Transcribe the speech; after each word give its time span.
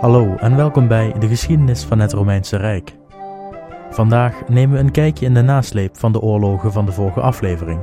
Hallo 0.00 0.34
en 0.36 0.56
welkom 0.56 0.88
bij 0.88 1.14
de 1.18 1.28
geschiedenis 1.28 1.84
van 1.84 1.98
het 1.98 2.12
Romeinse 2.12 2.56
Rijk. 2.56 2.96
Vandaag 3.90 4.48
nemen 4.48 4.76
we 4.76 4.82
een 4.82 4.90
kijkje 4.90 5.26
in 5.26 5.34
de 5.34 5.42
nasleep 5.42 5.96
van 5.96 6.12
de 6.12 6.20
oorlogen 6.20 6.72
van 6.72 6.86
de 6.86 6.92
vorige 6.92 7.20
aflevering. 7.20 7.80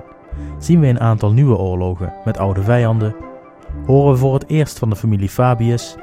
Zien 0.60 0.80
we 0.80 0.88
een 0.88 1.00
aantal 1.00 1.32
nieuwe 1.32 1.58
oorlogen 1.58 2.14
met 2.26 2.38
oude 2.38 2.62
vijanden, 2.62 3.16
horen 3.86 4.12
we 4.12 4.18
voor 4.18 4.34
het 4.34 4.50
eerst 4.50 4.80
van 4.80 4.90
de 4.90 4.96
familie 4.96 5.30
Fabius 5.30 5.96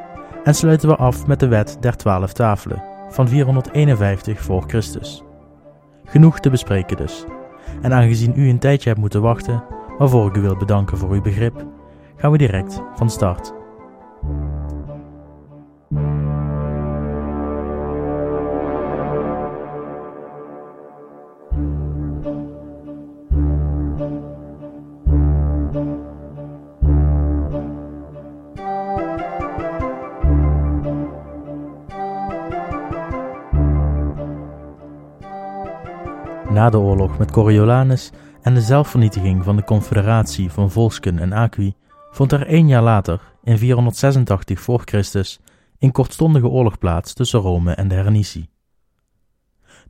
en 0.44 0.54
sluiten 0.54 0.88
we 0.88 0.96
af 0.96 1.26
met 1.26 1.40
de 1.40 1.48
wet 1.48 1.76
der 1.80 1.96
twaalf 1.96 2.32
tafelen 2.32 2.82
van 3.08 3.28
451 3.28 4.40
voor 4.40 4.64
Christus. 4.66 5.22
Genoeg 6.04 6.40
te 6.40 6.50
bespreken 6.50 6.96
dus. 6.96 7.24
En 7.82 7.92
aangezien 7.92 8.32
u 8.36 8.48
een 8.48 8.58
tijdje 8.58 8.88
hebt 8.88 9.00
moeten 9.00 9.22
wachten, 9.22 9.64
waarvoor 9.98 10.28
ik 10.28 10.36
u 10.36 10.40
wil 10.40 10.56
bedanken 10.56 10.98
voor 10.98 11.10
uw 11.10 11.22
begrip, 11.22 11.66
gaan 12.16 12.30
we 12.30 12.38
direct 12.38 12.82
van 12.94 13.10
start. 13.10 13.54
De 36.74 36.80
oorlog 36.80 37.18
met 37.18 37.30
Coriolanus 37.30 38.10
en 38.42 38.54
de 38.54 38.60
zelfvernietiging 38.60 39.44
van 39.44 39.56
de 39.56 39.64
confederatie 39.64 40.50
van 40.50 40.70
Volsken 40.70 41.18
en 41.18 41.32
Aqui 41.32 41.74
vond 42.10 42.32
er 42.32 42.46
één 42.46 42.68
jaar 42.68 42.82
later, 42.82 43.20
in 43.42 43.58
486 43.58 44.60
voor 44.60 44.82
Christus, 44.84 45.40
een 45.78 45.92
kortstondige 45.92 46.48
oorlog 46.48 46.78
plaats 46.78 47.12
tussen 47.12 47.40
Rome 47.40 47.72
en 47.72 47.88
de 47.88 47.94
Hernici. 47.94 48.48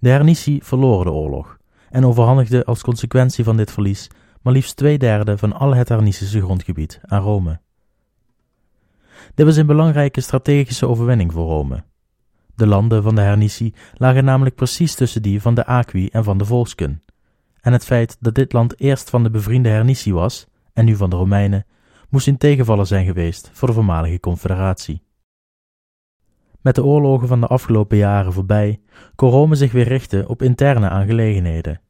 De 0.00 0.08
Hernici 0.08 0.60
verloren 0.62 1.04
de 1.04 1.12
oorlog 1.12 1.56
en 1.90 2.06
overhandigden 2.06 2.64
als 2.64 2.82
consequentie 2.82 3.44
van 3.44 3.56
dit 3.56 3.70
verlies 3.70 4.10
maar 4.42 4.52
liefst 4.52 4.76
twee 4.76 4.98
derde 4.98 5.38
van 5.38 5.52
al 5.52 5.74
het 5.74 5.88
Hernicische 5.88 6.40
grondgebied 6.40 7.00
aan 7.02 7.22
Rome. 7.22 7.60
Dit 9.34 9.46
was 9.46 9.56
een 9.56 9.66
belangrijke 9.66 10.20
strategische 10.20 10.88
overwinning 10.88 11.32
voor 11.32 11.46
Rome. 11.46 11.84
De 12.56 12.66
landen 12.66 13.02
van 13.02 13.14
de 13.14 13.20
Hernici 13.20 13.74
lagen 13.94 14.24
namelijk 14.24 14.54
precies 14.54 14.94
tussen 14.94 15.22
die 15.22 15.40
van 15.40 15.54
de 15.54 15.66
Aqui 15.66 16.08
en 16.08 16.24
van 16.24 16.38
de 16.38 16.44
Volsken. 16.44 17.02
En 17.60 17.72
het 17.72 17.84
feit 17.84 18.16
dat 18.20 18.34
dit 18.34 18.52
land 18.52 18.80
eerst 18.80 19.10
van 19.10 19.22
de 19.22 19.30
bevriende 19.30 19.68
Hernici 19.68 20.12
was 20.12 20.46
en 20.72 20.84
nu 20.84 20.96
van 20.96 21.10
de 21.10 21.16
Romeinen, 21.16 21.66
moest 22.08 22.26
een 22.26 22.38
tegenvaller 22.38 22.86
zijn 22.86 23.06
geweest 23.06 23.50
voor 23.52 23.68
de 23.68 23.74
voormalige 23.74 24.20
confederatie. 24.20 25.02
Met 26.60 26.74
de 26.74 26.84
oorlogen 26.84 27.28
van 27.28 27.40
de 27.40 27.46
afgelopen 27.46 27.96
jaren 27.96 28.32
voorbij 28.32 28.80
kon 29.14 29.30
Rome 29.30 29.54
zich 29.54 29.72
weer 29.72 29.88
richten 29.88 30.28
op 30.28 30.42
interne 30.42 30.88
aangelegenheden. 30.88 31.80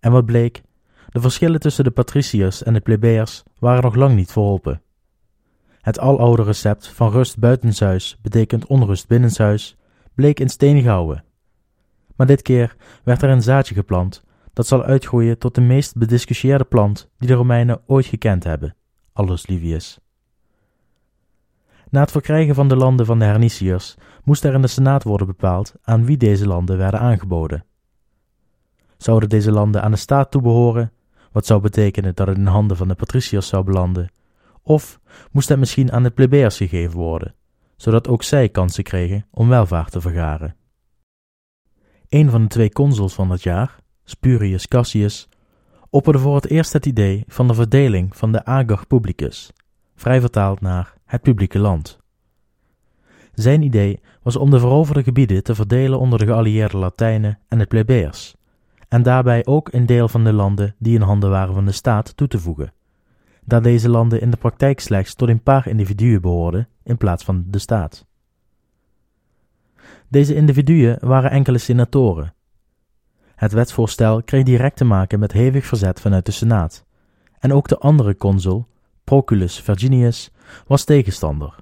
En 0.00 0.12
wat 0.12 0.26
bleek? 0.26 0.62
De 1.08 1.20
verschillen 1.20 1.60
tussen 1.60 1.84
de 1.84 1.90
patriciërs 1.90 2.62
en 2.62 2.72
de 2.72 2.80
plebeiers 2.80 3.42
waren 3.58 3.82
nog 3.82 3.94
lang 3.94 4.14
niet 4.14 4.32
verholpen. 4.32 4.82
Het 5.80 5.98
aloude 5.98 6.42
recept 6.42 6.88
van 6.88 7.10
rust 7.10 7.38
buitenshuis 7.38 8.18
betekent 8.22 8.66
onrust 8.66 9.08
binnenshuis 9.08 9.76
bleek 10.14 10.40
in 10.40 10.48
steen 10.48 10.82
gehouwen. 10.82 11.24
Maar 12.16 12.26
dit 12.26 12.42
keer 12.42 12.76
werd 13.04 13.22
er 13.22 13.30
een 13.30 13.42
zaadje 13.42 13.74
geplant 13.74 14.24
dat 14.52 14.66
zal 14.66 14.84
uitgroeien 14.84 15.38
tot 15.38 15.54
de 15.54 15.60
meest 15.60 15.96
bediscussieerde 15.96 16.64
plant 16.64 17.08
die 17.18 17.28
de 17.28 17.34
Romeinen 17.34 17.80
ooit 17.86 18.06
gekend 18.06 18.44
hebben, 18.44 18.76
Allus 19.12 19.46
Livius. 19.46 19.98
Na 21.90 22.00
het 22.00 22.10
verkrijgen 22.10 22.54
van 22.54 22.68
de 22.68 22.76
landen 22.76 23.06
van 23.06 23.18
de 23.18 23.24
Herniciërs 23.24 23.94
moest 24.24 24.44
er 24.44 24.54
in 24.54 24.60
de 24.60 24.66
Senaat 24.66 25.02
worden 25.02 25.26
bepaald 25.26 25.74
aan 25.82 26.04
wie 26.04 26.16
deze 26.16 26.46
landen 26.46 26.76
werden 26.78 27.00
aangeboden. 27.00 27.64
Zouden 28.96 29.28
deze 29.28 29.52
landen 29.52 29.82
aan 29.82 29.90
de 29.90 29.96
staat 29.96 30.30
toebehoren, 30.30 30.92
wat 31.32 31.46
zou 31.46 31.60
betekenen 31.60 32.14
dat 32.14 32.26
het 32.26 32.36
in 32.36 32.46
handen 32.46 32.76
van 32.76 32.88
de 32.88 32.94
patriciërs 32.94 33.48
zou 33.48 33.64
belanden, 33.64 34.10
of 34.62 35.00
moest 35.30 35.48
het 35.48 35.58
misschien 35.58 35.92
aan 35.92 36.02
de 36.02 36.10
plebeiers 36.10 36.56
gegeven 36.56 36.98
worden, 36.98 37.34
zodat 37.76 38.08
ook 38.08 38.22
zij 38.22 38.48
kansen 38.48 38.84
kregen 38.84 39.26
om 39.30 39.48
welvaart 39.48 39.92
te 39.92 40.00
vergaren. 40.00 40.56
Een 42.08 42.30
van 42.30 42.42
de 42.42 42.48
twee 42.48 42.70
consuls 42.70 43.14
van 43.14 43.28
dat 43.28 43.42
jaar, 43.42 43.78
Spurius 44.04 44.68
Cassius, 44.68 45.28
opperde 45.90 46.18
voor 46.18 46.34
het 46.34 46.50
eerst 46.50 46.72
het 46.72 46.86
idee 46.86 47.24
van 47.26 47.48
de 47.48 47.54
verdeling 47.54 48.16
van 48.16 48.32
de 48.32 48.44
ager 48.44 48.86
publicus, 48.86 49.52
vrij 49.94 50.20
vertaald 50.20 50.60
naar 50.60 50.94
het 51.04 51.22
publieke 51.22 51.58
land. 51.58 51.98
Zijn 53.34 53.62
idee 53.62 54.00
was 54.22 54.36
om 54.36 54.50
de 54.50 54.58
veroverde 54.58 55.02
gebieden 55.02 55.42
te 55.42 55.54
verdelen 55.54 55.98
onder 55.98 56.18
de 56.18 56.24
geallieerde 56.24 56.76
Latijnen 56.76 57.38
en 57.48 57.58
de 57.58 57.66
plebeiers, 57.66 58.34
en 58.88 59.02
daarbij 59.02 59.46
ook 59.46 59.72
een 59.72 59.86
deel 59.86 60.08
van 60.08 60.24
de 60.24 60.32
landen 60.32 60.74
die 60.78 60.94
in 60.94 61.00
handen 61.00 61.30
waren 61.30 61.54
van 61.54 61.64
de 61.64 61.72
staat 61.72 62.16
toe 62.16 62.28
te 62.28 62.38
voegen, 62.38 62.72
da 63.44 63.60
deze 63.60 63.88
landen 63.88 64.20
in 64.20 64.30
de 64.30 64.36
praktijk 64.36 64.80
slechts 64.80 65.14
tot 65.14 65.28
een 65.28 65.42
paar 65.42 65.66
individuen 65.66 66.20
behoorden 66.20 66.68
in 66.82 66.96
plaats 66.96 67.24
van 67.24 67.44
de 67.46 67.58
staat. 67.58 68.06
Deze 70.08 70.34
individuen 70.34 70.98
waren 71.00 71.30
enkele 71.30 71.58
senatoren. 71.58 72.34
Het 73.34 73.52
wetsvoorstel 73.52 74.22
kreeg 74.22 74.44
direct 74.44 74.76
te 74.76 74.84
maken 74.84 75.18
met 75.18 75.32
hevig 75.32 75.66
verzet 75.66 76.00
vanuit 76.00 76.26
de 76.26 76.32
Senaat, 76.32 76.84
en 77.38 77.52
ook 77.52 77.68
de 77.68 77.78
andere 77.78 78.16
consul, 78.16 78.66
Proculus 79.04 79.60
Virginius, 79.60 80.30
was 80.66 80.84
tegenstander. 80.84 81.56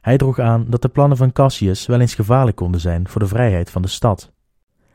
Hij 0.00 0.16
droeg 0.16 0.38
aan 0.38 0.66
dat 0.68 0.82
de 0.82 0.88
plannen 0.88 1.16
van 1.16 1.32
Cassius 1.32 1.86
wel 1.86 2.00
eens 2.00 2.14
gevaarlijk 2.14 2.56
konden 2.56 2.80
zijn 2.80 3.08
voor 3.08 3.20
de 3.20 3.26
vrijheid 3.26 3.70
van 3.70 3.82
de 3.82 3.88
stad. 3.88 4.32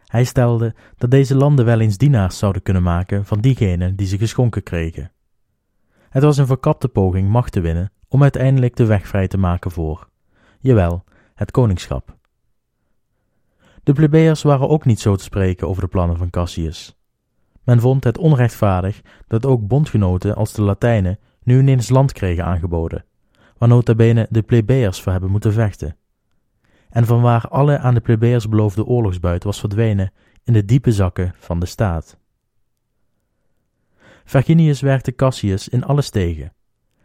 Hij 0.05 0.23
stelde 0.23 0.75
dat 0.97 1.11
deze 1.11 1.35
landen 1.35 1.65
wel 1.65 1.79
eens 1.79 1.97
dienaars 1.97 2.37
zouden 2.37 2.61
kunnen 2.61 2.83
maken 2.83 3.25
van 3.25 3.41
diegenen 3.41 3.95
die 3.95 4.07
ze 4.07 4.17
geschonken 4.17 4.63
kregen. 4.63 5.11
Het 6.13 6.23
was 6.23 6.37
een 6.37 6.45
verkapte 6.45 6.87
poging 6.87 7.29
macht 7.29 7.51
te 7.51 7.61
winnen 7.61 7.91
om 8.07 8.21
uiteindelijk 8.21 8.75
de 8.75 8.85
weg 8.85 9.07
vrij 9.07 9.27
te 9.27 9.37
maken 9.37 9.71
voor, 9.71 10.09
jawel, 10.59 11.03
het 11.35 11.51
koningschap. 11.51 12.17
De 13.83 13.93
plebeiers 13.93 14.41
waren 14.41 14.69
ook 14.69 14.85
niet 14.85 14.99
zo 14.99 15.15
te 15.15 15.23
spreken 15.23 15.67
over 15.67 15.81
de 15.81 15.87
plannen 15.87 16.17
van 16.17 16.29
Cassius. 16.29 16.97
Men 17.63 17.79
vond 17.79 18.03
het 18.03 18.17
onrechtvaardig 18.17 19.01
dat 19.27 19.45
ook 19.45 19.67
bondgenoten 19.67 20.35
als 20.35 20.53
de 20.53 20.61
Latijnen 20.61 21.19
nu 21.43 21.59
ineens 21.59 21.89
land 21.89 22.11
kregen 22.11 22.45
aangeboden, 22.45 23.05
waar 23.57 23.69
nota 23.69 23.95
bene 23.95 24.27
de 24.29 24.41
plebeiers 24.41 25.01
voor 25.01 25.11
hebben 25.11 25.31
moeten 25.31 25.53
vechten. 25.53 25.97
En 26.89 27.05
vanwaar 27.05 27.47
alle 27.47 27.77
aan 27.77 27.93
de 27.93 28.01
plebeiers 28.01 28.49
beloofde 28.49 28.85
oorlogsbuit 28.85 29.43
was 29.43 29.59
verdwenen 29.59 30.11
in 30.43 30.53
de 30.53 30.65
diepe 30.65 30.91
zakken 30.91 31.33
van 31.37 31.59
de 31.59 31.65
staat. 31.65 32.21
Verginius 34.23 34.81
werkte 34.81 35.15
Cassius 35.15 35.67
in 35.67 35.83
alles 35.83 36.09
tegen 36.09 36.53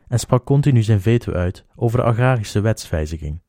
en 0.08 0.18
sprak 0.18 0.44
continu 0.44 0.82
zijn 0.82 1.00
veto 1.00 1.32
uit 1.32 1.64
over 1.76 1.98
de 1.98 2.04
agrarische 2.04 2.60
wetswijziging. 2.60 3.40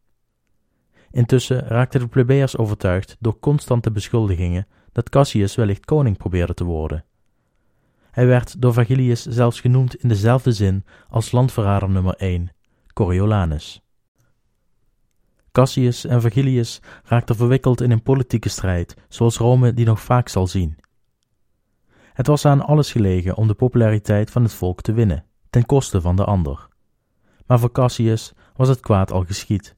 Intussen 1.12 1.60
raakten 1.60 2.00
de 2.00 2.08
plebeiers 2.08 2.58
overtuigd 2.58 3.16
door 3.20 3.40
constante 3.40 3.92
beschuldigingen 3.92 4.68
dat 4.92 5.10
Cassius 5.10 5.56
wellicht 5.56 5.86
koning 5.86 6.18
probeerde 6.18 6.54
te 6.54 6.64
worden. 6.64 7.06
Hij 8.12 8.26
werd 8.26 8.62
door 8.62 8.74
Vergilius 8.74 9.26
zelfs 9.26 9.60
genoemd 9.62 9.96
in 9.96 10.10
dezelfde 10.10 10.52
zin 10.52 10.86
als 11.10 11.32
landverrader 11.32 11.90
nummer 11.90 12.16
1, 12.16 12.52
Coriolanus. 12.94 13.84
Cassius 15.52 16.06
en 16.06 16.22
Vergilius 16.22 16.82
raakten 17.04 17.36
verwikkeld 17.36 17.82
in 17.82 17.92
een 17.92 18.04
politieke 18.04 18.50
strijd, 18.50 18.96
zoals 19.08 19.38
Rome 19.38 19.74
die 19.74 19.86
nog 19.86 20.02
vaak 20.02 20.30
zal 20.30 20.48
zien. 20.48 20.78
Het 22.20 22.28
was 22.28 22.46
aan 22.46 22.62
alles 22.62 22.92
gelegen 22.92 23.36
om 23.36 23.48
de 23.48 23.54
populariteit 23.54 24.32
van 24.32 24.44
het 24.44 24.54
volk 24.54 24.82
te 24.82 24.94
winnen, 24.94 25.26
ten 25.50 25.66
koste 25.66 26.02
van 26.02 26.16
de 26.16 26.24
ander. 26.24 26.68
Maar 27.46 27.60
voor 27.60 27.72
Cassius 27.72 28.34
was 28.56 28.68
het 28.68 28.80
kwaad 28.80 29.12
al 29.12 29.24
geschied. 29.24 29.76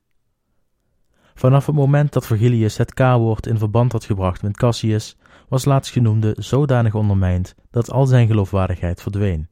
Vanaf 1.33 1.65
het 1.65 1.75
moment 1.75 2.13
dat 2.13 2.25
Vergilius 2.25 2.77
het 2.77 2.93
K-woord 2.93 3.47
in 3.47 3.57
verband 3.57 3.91
had 3.91 4.03
gebracht 4.03 4.41
met 4.41 4.57
Cassius, 4.57 5.17
was 5.49 5.65
laatstgenoemde 5.65 6.35
zodanig 6.37 6.95
ondermijnd 6.95 7.55
dat 7.71 7.91
al 7.91 8.05
zijn 8.05 8.27
geloofwaardigheid 8.27 9.01
verdween. 9.01 9.49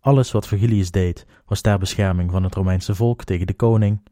Alles 0.00 0.32
wat 0.32 0.46
Vergilius 0.46 0.90
deed, 0.90 1.26
was 1.46 1.60
ter 1.60 1.78
bescherming 1.78 2.30
van 2.30 2.42
het 2.42 2.54
Romeinse 2.54 2.94
volk 2.94 3.24
tegen 3.24 3.46
de 3.46 3.54
koning. 3.54 4.02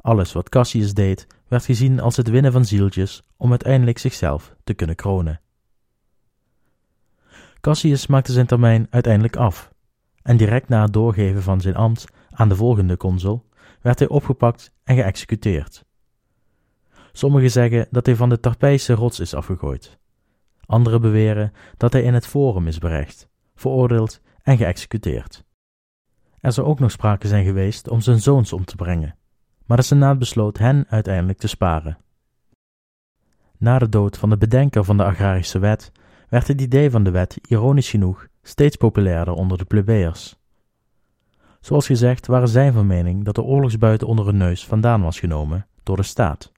Alles 0.00 0.32
wat 0.32 0.48
Cassius 0.48 0.94
deed, 0.94 1.26
werd 1.48 1.64
gezien 1.64 2.00
als 2.00 2.16
het 2.16 2.28
winnen 2.28 2.52
van 2.52 2.64
zieltjes 2.64 3.22
om 3.36 3.50
uiteindelijk 3.50 3.98
zichzelf 3.98 4.54
te 4.64 4.74
kunnen 4.74 4.96
kronen. 4.96 5.40
Cassius 7.60 8.06
maakte 8.06 8.32
zijn 8.32 8.46
termijn 8.46 8.86
uiteindelijk 8.90 9.36
af, 9.36 9.72
en 10.22 10.36
direct 10.36 10.68
na 10.68 10.82
het 10.82 10.92
doorgeven 10.92 11.42
van 11.42 11.60
zijn 11.60 11.76
ambt 11.76 12.04
aan 12.30 12.48
de 12.48 12.56
volgende 12.56 12.96
consul 12.96 13.48
werd 13.80 13.98
hij 13.98 14.08
opgepakt 14.08 14.72
en 14.84 14.96
geëxecuteerd. 14.96 15.84
Sommigen 17.12 17.50
zeggen 17.50 17.86
dat 17.90 18.06
hij 18.06 18.16
van 18.16 18.28
de 18.28 18.40
Tarpeische 18.40 18.92
rots 18.92 19.20
is 19.20 19.34
afgegooid. 19.34 19.98
Anderen 20.66 21.00
beweren 21.00 21.52
dat 21.76 21.92
hij 21.92 22.02
in 22.02 22.14
het 22.14 22.26
Forum 22.26 22.66
is 22.66 22.78
berecht, 22.78 23.28
veroordeeld 23.54 24.20
en 24.42 24.56
geëxecuteerd. 24.56 25.44
Er 26.40 26.52
zou 26.52 26.66
ook 26.66 26.78
nog 26.78 26.90
sprake 26.90 27.28
zijn 27.28 27.44
geweest 27.44 27.88
om 27.88 28.00
zijn 28.00 28.20
zoons 28.20 28.52
om 28.52 28.64
te 28.64 28.76
brengen, 28.76 29.16
maar 29.66 29.76
de 29.76 29.82
Senaat 29.82 30.18
besloot 30.18 30.58
hen 30.58 30.84
uiteindelijk 30.88 31.38
te 31.38 31.48
sparen. 31.48 31.98
Na 33.58 33.78
de 33.78 33.88
dood 33.88 34.18
van 34.18 34.30
de 34.30 34.36
bedenker 34.36 34.84
van 34.84 34.96
de 34.96 35.04
agrarische 35.04 35.58
wet 35.58 35.92
werd 36.30 36.48
het 36.48 36.60
idee 36.60 36.90
van 36.90 37.02
de 37.04 37.10
wet, 37.10 37.38
ironisch 37.48 37.90
genoeg, 37.90 38.26
steeds 38.42 38.76
populairder 38.76 39.34
onder 39.34 39.58
de 39.58 39.64
plebeiers. 39.64 40.38
Zoals 41.60 41.86
gezegd 41.86 42.26
waren 42.26 42.48
zij 42.48 42.72
van 42.72 42.86
mening 42.86 43.24
dat 43.24 43.34
de 43.34 43.42
oorlogsbuiten 43.42 44.06
onder 44.06 44.26
hun 44.26 44.36
neus 44.36 44.66
vandaan 44.66 45.02
was 45.02 45.18
genomen 45.18 45.66
door 45.82 45.96
de 45.96 46.02
staat, 46.02 46.52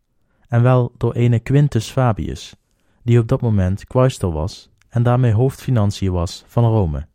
en 0.48 0.62
wel 0.62 0.92
door 0.96 1.12
ene 1.12 1.38
Quintus 1.38 1.90
Fabius, 1.90 2.56
die 3.02 3.18
op 3.18 3.28
dat 3.28 3.40
moment 3.40 3.84
quaestor 3.84 4.32
was 4.32 4.70
en 4.88 5.02
daarmee 5.02 5.32
hoofdfinancier 5.32 6.12
was 6.12 6.44
van 6.46 6.64
Rome. 6.64 7.06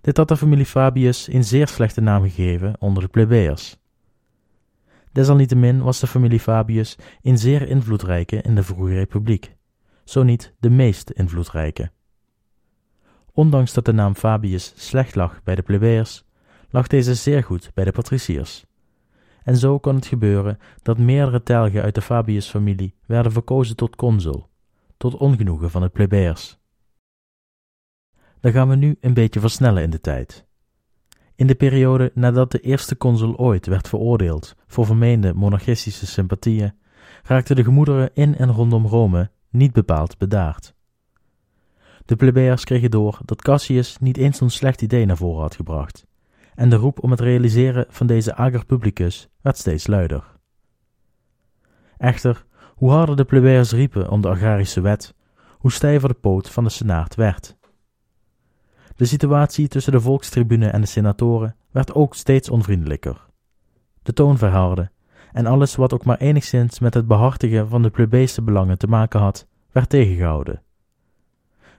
Dit 0.00 0.16
had 0.16 0.28
de 0.28 0.36
familie 0.36 0.66
Fabius 0.66 1.28
een 1.32 1.44
zeer 1.44 1.68
slechte 1.68 2.00
naam 2.00 2.22
gegeven 2.22 2.74
onder 2.78 3.02
de 3.02 3.08
plebeiers. 3.08 3.76
Desalniettemin 5.12 5.82
was 5.82 6.00
de 6.00 6.06
familie 6.06 6.40
Fabius 6.40 6.96
een 7.22 7.38
zeer 7.38 7.68
invloedrijke 7.68 8.42
in 8.42 8.54
de 8.54 8.62
vroege 8.62 8.94
republiek, 8.94 9.55
zo 10.06 10.22
niet 10.22 10.54
de 10.58 10.70
meest 10.70 11.10
invloedrijke. 11.10 11.90
Ondanks 13.32 13.72
dat 13.72 13.84
de 13.84 13.92
naam 13.92 14.14
Fabius 14.14 14.72
slecht 14.76 15.14
lag 15.14 15.42
bij 15.42 15.54
de 15.54 15.62
plebeiers, 15.62 16.24
lag 16.70 16.86
deze 16.86 17.14
zeer 17.14 17.42
goed 17.42 17.70
bij 17.74 17.84
de 17.84 17.92
patriciërs. 17.92 18.64
En 19.42 19.56
zo 19.56 19.78
kon 19.78 19.94
het 19.94 20.06
gebeuren 20.06 20.58
dat 20.82 20.98
meerdere 20.98 21.42
telgen 21.42 21.82
uit 21.82 21.94
de 21.94 22.02
Fabius-familie 22.02 22.94
werden 23.06 23.32
verkozen 23.32 23.76
tot 23.76 23.96
consul, 23.96 24.48
tot 24.96 25.16
ongenoegen 25.16 25.70
van 25.70 25.82
de 25.82 25.88
plebeiers. 25.88 26.58
Dan 28.40 28.52
gaan 28.52 28.68
we 28.68 28.76
nu 28.76 28.96
een 29.00 29.14
beetje 29.14 29.40
versnellen 29.40 29.82
in 29.82 29.90
de 29.90 30.00
tijd. 30.00 30.46
In 31.34 31.46
de 31.46 31.54
periode 31.54 32.10
nadat 32.14 32.50
de 32.50 32.60
eerste 32.60 32.96
consul 32.96 33.36
ooit 33.36 33.66
werd 33.66 33.88
veroordeeld 33.88 34.54
voor 34.66 34.86
vermeende 34.86 35.34
monarchistische 35.34 36.06
sympathieën, 36.06 36.74
raakten 37.22 37.56
de 37.56 37.64
gemoederen 37.64 38.10
in 38.14 38.36
en 38.36 38.52
rondom 38.52 38.86
Rome 38.86 39.30
niet 39.56 39.72
bepaald 39.72 40.18
bedaard. 40.18 40.74
De 42.04 42.16
plebeiers 42.16 42.64
kregen 42.64 42.90
door 42.90 43.18
dat 43.24 43.42
Cassius 43.42 43.98
niet 43.98 44.16
eens 44.16 44.38
zo'n 44.38 44.50
slecht 44.50 44.82
idee 44.82 45.06
naar 45.06 45.16
voren 45.16 45.42
had 45.42 45.54
gebracht, 45.54 46.06
en 46.54 46.68
de 46.68 46.76
roep 46.76 47.02
om 47.02 47.10
het 47.10 47.20
realiseren 47.20 47.86
van 47.88 48.06
deze 48.06 48.34
ager 48.34 48.66
publicus 48.66 49.28
werd 49.40 49.58
steeds 49.58 49.86
luider. 49.86 50.34
Echter, 51.98 52.44
hoe 52.74 52.90
harder 52.90 53.16
de 53.16 53.24
plebeiers 53.24 53.72
riepen 53.72 54.10
om 54.10 54.20
de 54.20 54.28
agrarische 54.28 54.80
wet, 54.80 55.14
hoe 55.58 55.72
stijver 55.72 56.08
de 56.08 56.14
poot 56.14 56.50
van 56.50 56.64
de 56.64 56.70
senaat 56.70 57.14
werd. 57.14 57.56
De 58.96 59.04
situatie 59.04 59.68
tussen 59.68 59.92
de 59.92 60.00
volkstribune 60.00 60.68
en 60.68 60.80
de 60.80 60.86
senatoren 60.86 61.56
werd 61.70 61.94
ook 61.94 62.14
steeds 62.14 62.48
onvriendelijker. 62.48 63.26
De 64.02 64.12
toon 64.12 64.38
verhardde, 64.38 64.90
en 65.36 65.46
alles 65.46 65.76
wat 65.76 65.92
ook 65.92 66.04
maar 66.04 66.18
enigszins 66.18 66.78
met 66.78 66.94
het 66.94 67.06
behartigen 67.06 67.68
van 67.68 67.82
de 67.82 67.90
plebeese 67.90 68.42
belangen 68.42 68.78
te 68.78 68.86
maken 68.86 69.20
had, 69.20 69.46
werd 69.72 69.88
tegengehouden. 69.88 70.62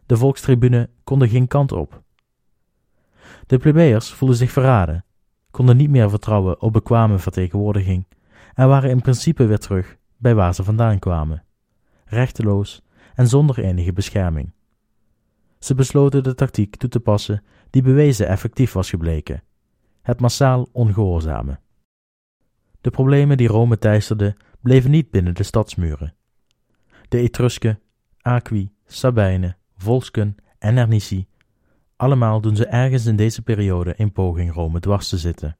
De 0.05 0.17
volkstribune 0.17 0.89
kon 1.03 1.27
geen 1.27 1.47
kant 1.47 1.71
op. 1.71 2.01
De 3.47 3.57
plebeiers 3.57 4.11
voelden 4.11 4.37
zich 4.37 4.51
verraden, 4.51 5.05
konden 5.51 5.77
niet 5.77 5.89
meer 5.89 6.09
vertrouwen 6.09 6.61
op 6.61 6.73
bekwame 6.73 7.17
vertegenwoordiging 7.17 8.07
en 8.53 8.67
waren 8.67 8.89
in 8.89 9.01
principe 9.01 9.45
weer 9.45 9.59
terug 9.59 9.97
bij 10.17 10.35
waar 10.35 10.55
ze 10.55 10.63
vandaan 10.63 10.99
kwamen, 10.99 11.43
rechteloos 12.05 12.81
en 13.15 13.27
zonder 13.27 13.59
enige 13.59 13.93
bescherming. 13.93 14.51
Ze 15.59 15.75
besloten 15.75 16.23
de 16.23 16.35
tactiek 16.35 16.75
toe 16.75 16.89
te 16.89 16.99
passen 16.99 17.43
die 17.69 17.81
bewezen 17.81 18.27
effectief 18.27 18.71
was 18.71 18.89
gebleken: 18.89 19.43
het 20.01 20.19
massaal 20.19 20.67
ongehoorzamen. 20.71 21.59
De 22.81 22.89
problemen 22.89 23.37
die 23.37 23.47
Rome 23.47 23.77
teisterden 23.77 24.37
bleven 24.61 24.91
niet 24.91 25.11
binnen 25.11 25.33
de 25.33 25.43
stadsmuren. 25.43 26.15
De 27.09 27.17
Etrusken, 27.17 27.79
Aqui, 28.21 28.71
Sabijnen, 28.85 29.57
Volsken 29.77 30.35
en 30.59 30.77
Ernici, 30.77 31.27
allemaal 31.95 32.41
doen 32.41 32.55
ze 32.55 32.65
ergens 32.65 33.05
in 33.05 33.15
deze 33.15 33.41
periode 33.41 33.93
in 33.95 34.11
poging 34.11 34.53
Rome 34.53 34.79
dwars 34.79 35.09
te 35.09 35.17
zitten. 35.17 35.57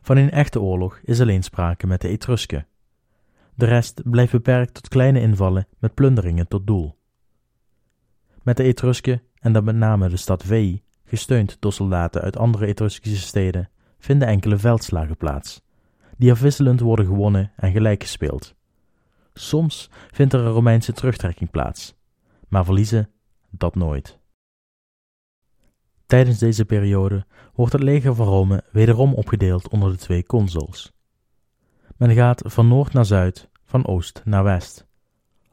Van 0.00 0.16
een 0.16 0.30
echte 0.30 0.60
oorlog 0.60 1.00
is 1.04 1.20
alleen 1.20 1.42
sprake 1.42 1.86
met 1.86 2.00
de 2.00 2.08
Etrusken. 2.08 2.66
De 3.54 3.66
rest 3.66 4.10
blijft 4.10 4.32
beperkt 4.32 4.74
tot 4.74 4.88
kleine 4.88 5.20
invallen 5.20 5.66
met 5.78 5.94
plunderingen 5.94 6.48
tot 6.48 6.66
doel. 6.66 6.98
Met 8.42 8.56
de 8.56 8.62
Etrusken, 8.62 9.22
en 9.38 9.52
dan 9.52 9.64
met 9.64 9.76
name 9.76 10.08
de 10.08 10.16
stad 10.16 10.42
Veii, 10.42 10.82
gesteund 11.04 11.56
door 11.60 11.72
soldaten 11.72 12.22
uit 12.22 12.36
andere 12.36 12.66
Etruskische 12.66 13.26
steden, 13.26 13.70
vinden 13.98 14.28
enkele 14.28 14.56
veldslagen 14.56 15.16
plaats, 15.16 15.61
die 16.22 16.30
afwisselend 16.30 16.80
worden 16.80 17.06
gewonnen 17.06 17.52
en 17.56 17.72
gelijk 17.72 18.02
gespeeld. 18.02 18.54
Soms 19.34 19.90
vindt 20.10 20.32
er 20.32 20.40
een 20.40 20.52
Romeinse 20.52 20.92
terugtrekking 20.92 21.50
plaats, 21.50 21.94
maar 22.48 22.64
verliezen 22.64 23.10
dat 23.50 23.74
nooit. 23.74 24.18
Tijdens 26.06 26.38
deze 26.38 26.64
periode 26.64 27.26
wordt 27.54 27.72
het 27.72 27.82
leger 27.82 28.14
van 28.14 28.26
Rome 28.26 28.64
wederom 28.72 29.14
opgedeeld 29.14 29.68
onder 29.68 29.90
de 29.90 29.96
twee 29.96 30.24
consuls. 30.24 30.92
Men 31.96 32.14
gaat 32.14 32.42
van 32.44 32.68
noord 32.68 32.92
naar 32.92 33.06
zuid, 33.06 33.48
van 33.64 33.86
oost 33.86 34.22
naar 34.24 34.44
west. 34.44 34.86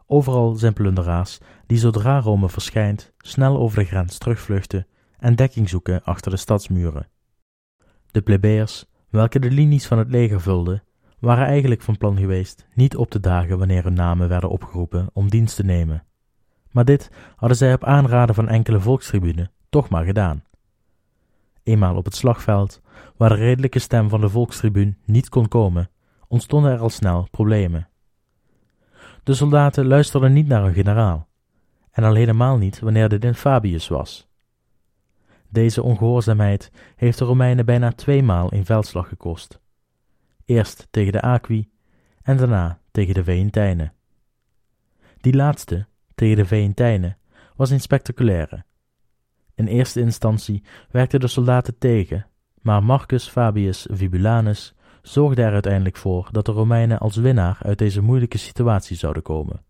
Overal 0.05 0.55
zijn 0.55 0.73
plunderaars 0.73 1.39
die 1.65 1.77
zodra 1.77 2.19
Rome 2.19 2.49
verschijnt 2.49 3.13
snel 3.17 3.57
over 3.57 3.79
de 3.79 3.85
grens 3.85 4.17
terugvluchten 4.17 4.87
en 5.17 5.35
dekking 5.35 5.69
zoeken 5.69 6.03
achter 6.03 6.31
de 6.31 6.37
stadsmuren. 6.37 7.09
De 8.11 8.21
plebeiers, 8.21 8.85
welke 9.09 9.39
de 9.39 9.51
linies 9.51 9.87
van 9.87 9.97
het 9.97 10.09
leger 10.09 10.41
vulden, 10.41 10.83
waren 11.19 11.45
eigenlijk 11.45 11.81
van 11.81 11.97
plan 11.97 12.17
geweest 12.17 12.67
niet 12.73 12.95
op 12.95 13.09
te 13.09 13.19
dagen 13.19 13.57
wanneer 13.57 13.83
hun 13.83 13.93
namen 13.93 14.29
werden 14.29 14.49
opgeroepen 14.49 15.09
om 15.13 15.29
dienst 15.29 15.55
te 15.55 15.63
nemen. 15.63 16.03
Maar 16.71 16.85
dit 16.85 17.11
hadden 17.35 17.57
zij 17.57 17.73
op 17.73 17.83
aanraden 17.83 18.35
van 18.35 18.47
enkele 18.47 18.79
volkstribunen 18.79 19.51
toch 19.69 19.89
maar 19.89 20.05
gedaan. 20.05 20.43
Eenmaal 21.63 21.95
op 21.95 22.05
het 22.05 22.15
slagveld, 22.15 22.81
waar 23.17 23.29
de 23.29 23.35
redelijke 23.35 23.79
stem 23.79 24.09
van 24.09 24.21
de 24.21 24.29
volkstribuun 24.29 24.97
niet 25.05 25.29
kon 25.29 25.47
komen, 25.47 25.89
ontstonden 26.27 26.71
er 26.71 26.79
al 26.79 26.89
snel 26.89 27.27
problemen. 27.31 27.87
De 29.23 29.33
soldaten 29.33 29.87
luisterden 29.87 30.33
niet 30.33 30.47
naar 30.47 30.63
hun 30.63 30.73
generaal, 30.73 31.27
en 31.91 32.03
al 32.03 32.13
helemaal 32.13 32.57
niet 32.57 32.79
wanneer 32.79 33.09
dit 33.09 33.23
in 33.23 33.35
Fabius 33.35 33.87
was. 33.87 34.28
Deze 35.49 35.83
ongehoorzaamheid 35.83 36.71
heeft 36.95 37.17
de 37.17 37.25
Romeinen 37.25 37.65
bijna 37.65 37.91
tweemaal 37.91 38.53
een 38.53 38.65
veldslag 38.65 39.07
gekost. 39.07 39.59
Eerst 40.45 40.87
tegen 40.91 41.11
de 41.11 41.21
Aqui 41.21 41.69
en 42.21 42.37
daarna 42.37 42.79
tegen 42.91 43.13
de 43.13 43.23
Veentijnen. 43.23 43.93
Die 45.17 45.35
laatste, 45.35 45.85
tegen 46.15 46.35
de 46.35 46.45
Veentijnen, 46.45 47.17
was 47.55 47.69
een 47.69 47.81
spectaculaire. 47.81 48.63
In 49.55 49.67
eerste 49.67 49.99
instantie 49.99 50.63
werkten 50.91 51.19
de 51.19 51.27
soldaten 51.27 51.77
tegen, 51.77 52.27
maar 52.61 52.83
Marcus 52.83 53.27
Fabius 53.27 53.87
Vibulanus 53.91 54.73
zorgde 55.01 55.41
er 55.41 55.53
uiteindelijk 55.53 55.97
voor 55.97 56.29
dat 56.31 56.45
de 56.45 56.51
Romeinen 56.51 56.99
als 56.99 57.15
winnaar 57.15 57.59
uit 57.61 57.77
deze 57.77 58.01
moeilijke 58.01 58.37
situatie 58.37 58.97
zouden 58.97 59.23
komen. 59.23 59.63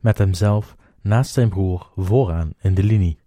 Met 0.00 0.18
hemzelf 0.18 0.76
naast 1.02 1.32
zijn 1.32 1.48
broer 1.48 1.90
vooraan 1.96 2.52
in 2.60 2.74
de 2.74 2.82
linie. 2.82 3.18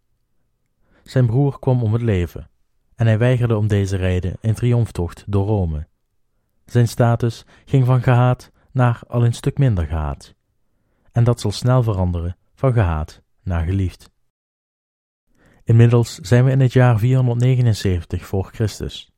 Zijn 1.10 1.26
broer 1.26 1.60
kwam 1.60 1.84
om 1.84 1.94
het 1.94 2.02
leven, 2.02 2.50
en 2.96 3.06
hij 3.06 3.18
weigerde 3.18 3.58
om 3.58 3.68
deze 3.68 3.96
reden 3.96 4.38
een 4.42 4.54
triomftocht 4.54 5.24
door 5.28 5.48
Rome. 5.48 5.88
Zijn 6.66 6.88
status 6.88 7.46
ging 7.66 7.86
van 7.86 8.02
gehaat 8.02 8.52
naar 8.72 9.02
al 9.08 9.26
een 9.26 9.34
stuk 9.34 9.58
minder 9.58 9.86
gehaat, 9.86 10.36
en 11.12 11.24
dat 11.24 11.40
zal 11.40 11.52
snel 11.52 11.84
veranderen 11.84 12.38
van 12.56 12.74
gehaat 12.74 13.22
naar 13.44 13.66
geliefd. 13.66 14.12
Inmiddels 15.64 16.16
zijn 16.16 16.46
we 16.46 16.52
in 16.52 16.60
het 16.60 16.74
jaar 16.74 17.00
479 17.00 18.26
voor 18.26 18.50
Christus. 18.52 19.12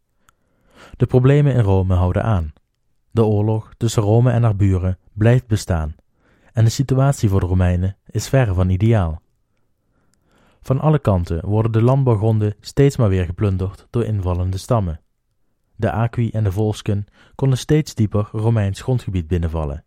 De 0.97 1.05
problemen 1.05 1.53
in 1.53 1.61
Rome 1.61 1.93
houden 1.93 2.23
aan. 2.23 2.53
De 3.11 3.23
oorlog 3.23 3.73
tussen 3.77 4.03
Rome 4.03 4.31
en 4.31 4.43
haar 4.43 4.55
buren 4.55 4.97
blijft 5.13 5.47
bestaan, 5.47 5.95
en 6.53 6.63
de 6.63 6.69
situatie 6.69 7.29
voor 7.29 7.39
de 7.39 7.45
Romeinen 7.45 7.97
is 8.05 8.29
ver 8.29 8.53
van 8.53 8.69
ideaal. 8.69 9.20
Van 10.61 10.79
alle 10.79 10.99
kanten 10.99 11.45
worden 11.45 11.71
de 11.71 11.81
landbouwgronden 11.81 12.55
steeds 12.59 12.97
maar 12.97 13.09
weer 13.09 13.25
geplunderd 13.25 13.87
door 13.89 14.03
invallende 14.03 14.57
stammen. 14.57 15.01
De 15.75 15.91
Aqui 15.91 16.29
en 16.29 16.43
de 16.43 16.51
Volsken 16.51 17.05
konden 17.35 17.57
steeds 17.57 17.95
dieper 17.95 18.29
Romeins 18.31 18.81
grondgebied 18.81 19.27
binnenvallen 19.27 19.83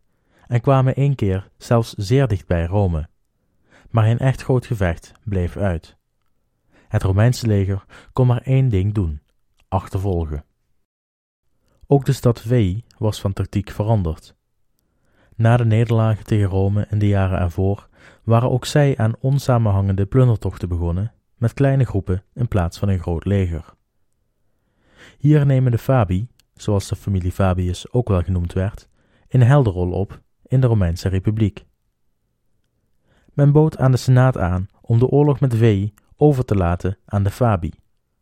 en 0.47 0.61
kwamen 0.61 0.95
één 0.95 1.15
keer 1.15 1.51
zelfs 1.57 1.93
zeer 1.93 2.29
dicht 2.29 2.47
bij 2.47 2.67
Rome. 2.67 3.09
Maar 3.91 4.07
een 4.07 4.19
echt 4.19 4.43
groot 4.43 4.67
gevecht 4.67 5.13
bleef 5.25 5.57
uit. 5.57 5.97
Het 6.89 7.03
Romeinse 7.03 7.47
leger 7.47 7.85
kon 8.13 8.27
maar 8.27 8.43
één 8.43 8.69
ding 8.69 8.95
doen: 8.95 9.21
achtervolgen. 9.69 10.45
Ook 11.87 12.05
de 12.05 12.13
stad 12.13 12.41
Veii 12.41 12.85
was 12.99 13.21
van 13.21 13.33
tactiek 13.33 13.71
veranderd. 13.71 14.37
Na 15.37 15.57
de 15.57 15.65
nederlagen 15.65 16.25
tegen 16.25 16.49
Rome 16.49 16.87
in 16.91 16.99
de 16.99 17.09
jaren 17.09 17.39
ervoor 17.39 17.89
waren 18.25 18.51
ook 18.51 18.65
zij 18.65 18.97
aan 18.97 19.17
onsamenhangende 19.21 20.07
plundertochten 20.07 20.69
begonnen, 20.69 21.13
met 21.37 21.55
kleine 21.55 21.85
groepen 21.85 22.25
in 22.35 22.49
plaats 22.49 22.79
van 22.79 22.89
een 22.89 22.99
groot 22.99 23.25
leger. 23.25 23.75
Hier 25.19 25.47
nemen 25.47 25.71
de 25.71 25.79
Fabi, 25.79 26.29
zoals 26.55 26.89
de 26.89 26.97
familie 26.97 27.33
Fabius 27.33 27.93
ook 27.93 28.09
wel 28.09 28.23
genoemd 28.23 28.53
werd, 28.53 28.89
een 29.29 29.43
helderrol 29.43 29.91
op 29.91 30.21
in 30.47 30.61
de 30.61 30.67
Romeinse 30.67 31.09
Republiek. 31.09 31.65
Men 33.33 33.53
bood 33.53 33.79
aan 33.79 33.91
de 33.91 33.97
Senaat 33.97 34.39
aan 34.39 34.69
om 34.81 34.99
de 34.99 35.09
oorlog 35.09 35.41
met 35.41 35.55
Veii 35.55 35.95
over 36.17 36.45
te 36.45 36.55
laten 36.55 36.99
aan 37.05 37.23
de 37.23 37.31
Fabi, 37.31 37.73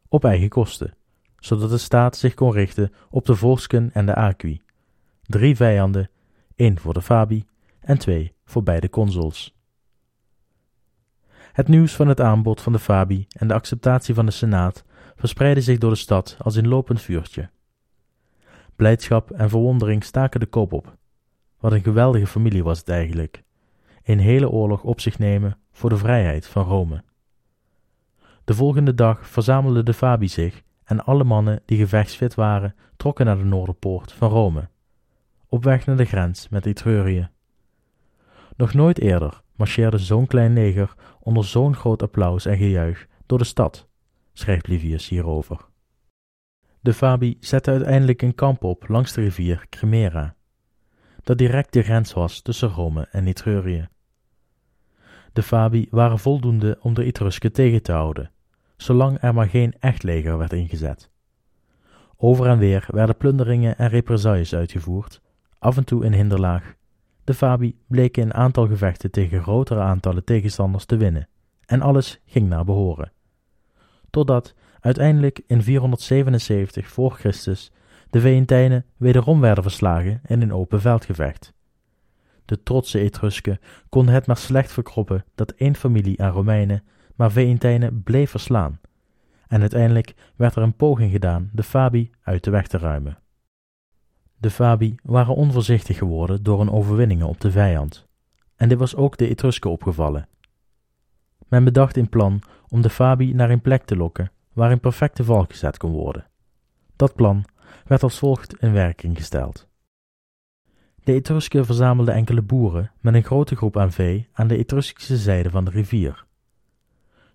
op 0.08 0.24
eigen 0.24 0.48
kosten, 0.48 0.94
zodat 1.38 1.70
de 1.70 1.78
staat 1.78 2.16
zich 2.16 2.34
kon 2.34 2.52
richten 2.52 2.92
op 3.10 3.26
de 3.26 3.34
Volsken 3.34 3.90
en 3.92 4.06
de 4.06 4.14
Aqui, 4.14 4.62
drie 5.22 5.56
vijanden, 5.56 6.10
één 6.56 6.78
voor 6.78 6.94
de 6.94 7.02
Fabi 7.02 7.44
en 7.80 7.98
twee 7.98 8.34
voor 8.44 8.62
beide 8.62 8.90
consuls. 8.90 9.61
Het 11.52 11.68
nieuws 11.68 11.94
van 11.96 12.08
het 12.08 12.20
aanbod 12.20 12.60
van 12.60 12.72
de 12.72 12.78
Fabi 12.78 13.26
en 13.28 13.48
de 13.48 13.54
acceptatie 13.54 14.14
van 14.14 14.26
de 14.26 14.32
Senaat 14.32 14.84
verspreidde 15.16 15.60
zich 15.60 15.78
door 15.78 15.90
de 15.90 15.96
stad 15.96 16.36
als 16.38 16.56
een 16.56 16.68
lopend 16.68 17.00
vuurtje. 17.00 17.50
Blijdschap 18.76 19.30
en 19.30 19.48
verwondering 19.48 20.04
staken 20.04 20.40
de 20.40 20.46
kop 20.46 20.72
op. 20.72 20.96
Wat 21.60 21.72
een 21.72 21.82
geweldige 21.82 22.26
familie 22.26 22.64
was 22.64 22.78
het 22.78 22.88
eigenlijk. 22.88 23.42
Een 24.04 24.18
hele 24.18 24.50
oorlog 24.50 24.82
op 24.82 25.00
zich 25.00 25.18
nemen 25.18 25.58
voor 25.72 25.90
de 25.90 25.96
vrijheid 25.96 26.46
van 26.46 26.64
Rome. 26.64 27.02
De 28.44 28.54
volgende 28.54 28.94
dag 28.94 29.28
verzamelde 29.28 29.82
de 29.82 29.94
Fabi 29.94 30.28
zich 30.28 30.62
en 30.84 31.04
alle 31.04 31.24
mannen 31.24 31.62
die 31.64 31.78
gevechtsfit 31.78 32.34
waren 32.34 32.74
trokken 32.96 33.26
naar 33.26 33.38
de 33.38 33.44
Noorderpoort 33.44 34.12
van 34.12 34.30
Rome, 34.30 34.68
op 35.46 35.64
weg 35.64 35.86
naar 35.86 35.96
de 35.96 36.04
grens 36.04 36.48
met 36.48 36.66
Etrurië. 36.66 37.28
Nog 38.56 38.74
nooit 38.74 38.98
eerder 38.98 39.42
marcheerde 39.56 39.98
zo'n 39.98 40.26
klein 40.26 40.52
leger 40.52 40.94
onder 41.22 41.44
zo'n 41.44 41.74
groot 41.74 42.02
applaus 42.02 42.46
en 42.46 42.56
gejuich 42.56 43.06
door 43.26 43.38
de 43.38 43.44
stad, 43.44 43.88
schrijft 44.32 44.66
Livius 44.66 45.08
hierover. 45.08 45.68
De 46.80 46.94
Fabi 46.94 47.36
zette 47.40 47.70
uiteindelijk 47.70 48.22
een 48.22 48.34
kamp 48.34 48.64
op 48.64 48.88
langs 48.88 49.12
de 49.12 49.20
rivier 49.20 49.66
Cremera, 49.68 50.34
dat 51.22 51.38
direct 51.38 51.72
de 51.72 51.82
grens 51.82 52.12
was 52.12 52.40
tussen 52.40 52.68
Rome 52.68 53.08
en 53.10 53.26
Etrurië. 53.26 53.88
De 55.32 55.42
Fabi 55.42 55.86
waren 55.90 56.18
voldoende 56.18 56.78
om 56.80 56.94
de 56.94 57.04
Etrusken 57.04 57.52
tegen 57.52 57.82
te 57.82 57.92
houden, 57.92 58.30
zolang 58.76 59.18
er 59.20 59.34
maar 59.34 59.48
geen 59.48 59.74
echt 59.78 60.02
leger 60.02 60.38
werd 60.38 60.52
ingezet. 60.52 61.10
Over 62.16 62.46
en 62.46 62.58
weer 62.58 62.86
werden 62.88 63.16
plunderingen 63.16 63.78
en 63.78 63.88
represailles 63.88 64.54
uitgevoerd, 64.54 65.20
af 65.58 65.76
en 65.76 65.84
toe 65.84 66.04
in 66.04 66.12
hinderlaag. 66.12 66.76
De 67.24 67.34
Fabi 67.34 67.78
bleken 67.86 68.22
een 68.22 68.34
aantal 68.34 68.66
gevechten 68.66 69.10
tegen 69.10 69.42
grotere 69.42 69.80
aantallen 69.80 70.24
tegenstanders 70.24 70.84
te 70.84 70.96
winnen, 70.96 71.28
en 71.66 71.80
alles 71.80 72.20
ging 72.26 72.48
naar 72.48 72.64
behoren. 72.64 73.12
Totdat 74.10 74.54
uiteindelijk 74.80 75.40
in 75.46 75.62
477 75.62 76.88
voor 76.88 77.12
Christus 77.12 77.72
de 78.10 78.20
Veentijnen 78.20 78.84
wederom 78.96 79.40
werden 79.40 79.62
verslagen 79.62 80.20
in 80.26 80.42
een 80.42 80.52
open 80.52 80.80
veldgevecht. 80.80 81.52
De 82.44 82.62
trotse 82.62 82.98
Etrusken 82.98 83.60
konden 83.88 84.14
het 84.14 84.26
maar 84.26 84.36
slecht 84.36 84.72
verkroppen 84.72 85.24
dat 85.34 85.50
één 85.50 85.76
familie 85.76 86.22
aan 86.22 86.32
Romeinen 86.32 86.84
maar 87.16 87.32
Veentijnen 87.32 88.02
bleef 88.02 88.30
verslaan, 88.30 88.80
en 89.48 89.60
uiteindelijk 89.60 90.14
werd 90.36 90.56
er 90.56 90.62
een 90.62 90.76
poging 90.76 91.12
gedaan 91.12 91.50
de 91.52 91.62
Fabi 91.62 92.10
uit 92.22 92.44
de 92.44 92.50
weg 92.50 92.66
te 92.66 92.78
ruimen. 92.78 93.21
De 94.42 94.50
Fabi 94.50 94.94
waren 95.02 95.34
onvoorzichtig 95.34 95.98
geworden 95.98 96.42
door 96.42 96.58
hun 96.58 96.70
overwinningen 96.70 97.26
op 97.26 97.40
de 97.40 97.50
vijand, 97.50 98.06
en 98.56 98.68
dit 98.68 98.78
was 98.78 98.96
ook 98.96 99.16
de 99.16 99.28
Etrusken 99.28 99.70
opgevallen. 99.70 100.28
Men 101.48 101.64
bedacht 101.64 101.96
een 101.96 102.08
plan 102.08 102.42
om 102.68 102.80
de 102.80 102.90
Fabi 102.90 103.34
naar 103.34 103.50
een 103.50 103.60
plek 103.60 103.84
te 103.84 103.96
lokken 103.96 104.30
waar 104.52 104.70
een 104.70 104.80
perfecte 104.80 105.24
val 105.24 105.44
gezet 105.44 105.76
kon 105.76 105.90
worden. 105.90 106.26
Dat 106.96 107.14
plan 107.14 107.44
werd 107.84 108.02
als 108.02 108.18
volgt 108.18 108.56
in 108.58 108.72
werking 108.72 109.16
gesteld. 109.16 109.68
De 111.04 111.12
Etrusken 111.12 111.64
verzamelden 111.64 112.14
enkele 112.14 112.42
boeren 112.42 112.90
met 113.00 113.14
een 113.14 113.24
grote 113.24 113.56
groep 113.56 113.76
aan 113.76 113.92
vee 113.92 114.28
aan 114.32 114.46
de 114.46 114.56
Etruskische 114.56 115.16
zijde 115.16 115.50
van 115.50 115.64
de 115.64 115.70
rivier. 115.70 116.24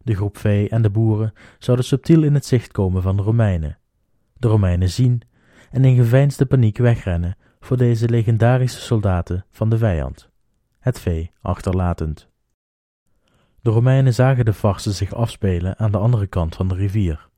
De 0.03 0.15
groep 0.15 0.37
vee 0.37 0.69
en 0.69 0.81
de 0.81 0.89
boeren 0.89 1.33
zouden 1.59 1.85
subtiel 1.85 2.23
in 2.23 2.33
het 2.33 2.45
zicht 2.45 2.71
komen 2.71 3.01
van 3.01 3.17
de 3.17 3.23
Romeinen, 3.23 3.77
de 4.33 4.47
Romeinen 4.47 4.89
zien 4.89 5.21
en 5.71 5.85
in 5.85 5.95
geveinsde 5.95 6.45
paniek 6.45 6.77
wegrennen 6.77 7.37
voor 7.59 7.77
deze 7.77 8.09
legendarische 8.09 8.81
soldaten 8.81 9.45
van 9.51 9.69
de 9.69 9.77
vijand, 9.77 10.29
het 10.79 10.99
vee 10.99 11.31
achterlatend. 11.41 12.29
De 13.61 13.69
Romeinen 13.69 14.13
zagen 14.13 14.45
de 14.45 14.53
farse 14.53 14.91
zich 14.91 15.13
afspelen 15.13 15.77
aan 15.77 15.91
de 15.91 15.97
andere 15.97 16.27
kant 16.27 16.55
van 16.55 16.67
de 16.67 16.75
rivier. 16.75 17.29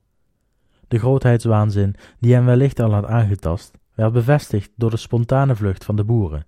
De 0.88 0.98
grootheidswaanzin 0.98 1.94
die 2.18 2.34
hen 2.34 2.44
wellicht 2.44 2.80
al 2.80 2.92
had 2.92 3.06
aangetast, 3.06 3.78
werd 3.94 4.12
bevestigd 4.12 4.70
door 4.76 4.90
de 4.90 4.96
spontane 4.96 5.56
vlucht 5.56 5.84
van 5.84 5.96
de 5.96 6.04
boeren. 6.04 6.46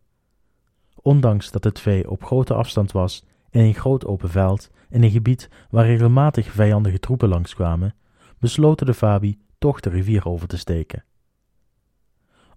Ondanks 0.95 1.51
dat 1.51 1.65
het 1.65 1.81
vee 1.81 2.11
op 2.11 2.25
grote 2.25 2.55
afstand 2.55 2.93
was, 2.93 3.25
in 3.51 3.61
een 3.61 3.75
groot 3.75 4.07
open 4.07 4.31
veld, 4.31 4.71
in 4.91 5.03
een 5.03 5.11
gebied 5.11 5.49
waar 5.71 5.87
regelmatig 5.87 6.51
vijandige 6.51 6.99
troepen 6.99 7.29
langskwamen, 7.29 7.95
besloten 8.39 8.87
de 8.87 8.95
Fabi 8.95 9.39
toch 9.59 9.81
de 9.81 9.91
rivier 9.91 10.29
over 10.29 10.49
te 10.49 10.59
steken. 10.59 11.05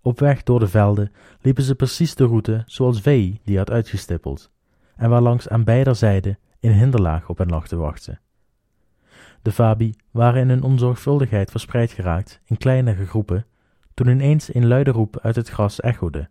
Op 0.06 0.20
weg 0.20 0.44
door 0.44 0.60
de 0.60 0.68
velden 0.68 1.12
liepen 1.42 1.64
ze 1.64 1.76
precies 1.76 2.16
de 2.16 2.26
route 2.26 2.64
zoals 2.66 3.02
Vei 3.02 3.40
die 3.44 3.58
had 3.58 3.72
uitgestippeld, 3.72 4.52
en 4.96 5.10
waar 5.10 5.22
langs 5.22 5.50
aan 5.50 5.64
beide 5.64 5.94
zijden 5.94 6.38
in 6.60 6.72
hinderlaag 6.72 7.30
op 7.30 7.38
hen 7.38 7.50
lag 7.50 7.68
te 7.68 7.76
wachten. 7.76 8.20
De 9.42 9.52
Fabi 9.52 9.96
waren 10.12 10.42
in 10.42 10.50
hun 10.50 10.64
onzorgvuldigheid 10.64 11.52
verspreid 11.52 11.92
geraakt 11.92 12.42
in 12.46 12.58
kleinere 12.58 13.06
groepen, 13.06 13.46
toen 13.94 14.08
ineens 14.08 14.54
een 14.54 14.68
luide 14.68 14.92
roep 14.92 15.20
uit 15.22 15.36
het 15.36 15.50
gras 15.50 15.80
echode. 15.80 16.30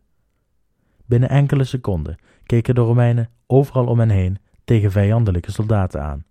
Binnen 1.06 1.28
enkele 1.28 1.64
seconden 1.64 2.18
keken 2.46 2.74
de 2.74 2.80
Romeinen 2.80 3.30
overal 3.46 3.86
om 3.86 3.98
hen 3.98 4.10
heen 4.10 4.38
tegen 4.64 4.90
vijandelijke 4.90 5.52
soldaten 5.52 6.02
aan. 6.02 6.24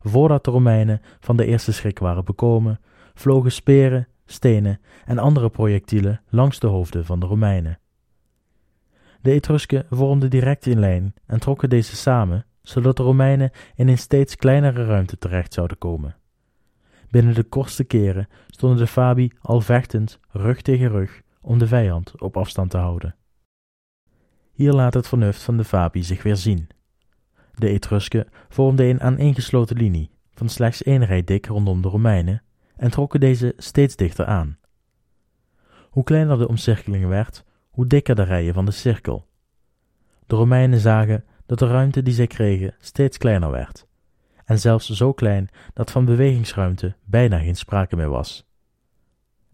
Voordat 0.00 0.44
de 0.44 0.50
Romeinen 0.50 1.02
van 1.20 1.36
de 1.36 1.46
eerste 1.46 1.72
schrik 1.72 1.98
waren 1.98 2.24
bekomen, 2.24 2.80
vlogen 3.14 3.52
speren, 3.52 4.08
stenen 4.26 4.80
en 5.04 5.18
andere 5.18 5.50
projectielen 5.50 6.20
langs 6.28 6.58
de 6.58 6.66
hoofden 6.66 7.04
van 7.04 7.20
de 7.20 7.26
Romeinen. 7.26 7.78
De 9.20 9.30
Etrusken 9.30 9.86
vormden 9.90 10.30
direct 10.30 10.66
in 10.66 10.78
lijn 10.78 11.14
en 11.26 11.40
trokken 11.40 11.68
deze 11.68 11.96
samen 11.96 12.46
zodat 12.64 12.96
de 12.96 13.02
Romeinen 13.02 13.50
in 13.74 13.88
een 13.88 13.98
steeds 13.98 14.36
kleinere 14.36 14.84
ruimte 14.84 15.18
terecht 15.18 15.52
zouden 15.52 15.78
komen. 15.78 16.16
Binnen 17.10 17.34
de 17.34 17.42
kortste 17.42 17.84
keren 17.84 18.28
stonden 18.46 18.78
de 18.78 18.86
Fabi 18.86 19.32
al 19.40 19.60
vechtend, 19.60 20.20
rug 20.30 20.62
tegen 20.62 20.88
rug, 20.88 21.22
om 21.40 21.58
de 21.58 21.66
vijand 21.66 22.20
op 22.20 22.36
afstand 22.36 22.70
te 22.70 22.76
houden. 22.76 23.16
Hier 24.52 24.72
laat 24.72 24.94
het 24.94 25.08
vernuft 25.08 25.42
van 25.42 25.56
de 25.56 25.64
Fabi 25.64 26.02
zich 26.02 26.22
weer 26.22 26.36
zien. 26.36 26.68
De 27.54 27.68
Etrusken 27.68 28.28
vormden 28.48 28.88
een 28.88 29.00
aaneengesloten 29.00 29.76
linie 29.76 30.10
van 30.34 30.48
slechts 30.48 30.82
één 30.82 31.04
rij 31.04 31.24
dik 31.24 31.46
rondom 31.46 31.82
de 31.82 31.88
Romeinen 31.88 32.42
en 32.76 32.90
trokken 32.90 33.20
deze 33.20 33.52
steeds 33.56 33.96
dichter 33.96 34.26
aan. 34.26 34.58
Hoe 35.90 36.04
kleiner 36.04 36.38
de 36.38 36.48
omcirkeling 36.48 37.06
werd, 37.06 37.44
hoe 37.70 37.86
dikker 37.86 38.14
de 38.14 38.22
rijen 38.22 38.54
van 38.54 38.64
de 38.64 38.70
cirkel. 38.70 39.26
De 40.26 40.36
Romeinen 40.36 40.78
zagen 40.78 41.24
dat 41.46 41.58
de 41.58 41.66
ruimte 41.66 42.02
die 42.02 42.14
zij 42.14 42.26
kregen 42.26 42.74
steeds 42.78 43.18
kleiner 43.18 43.50
werd, 43.50 43.86
en 44.44 44.58
zelfs 44.58 44.90
zo 44.90 45.12
klein 45.12 45.48
dat 45.72 45.90
van 45.90 46.04
bewegingsruimte 46.04 46.96
bijna 47.04 47.38
geen 47.38 47.56
sprake 47.56 47.96
meer 47.96 48.10
was. 48.10 48.46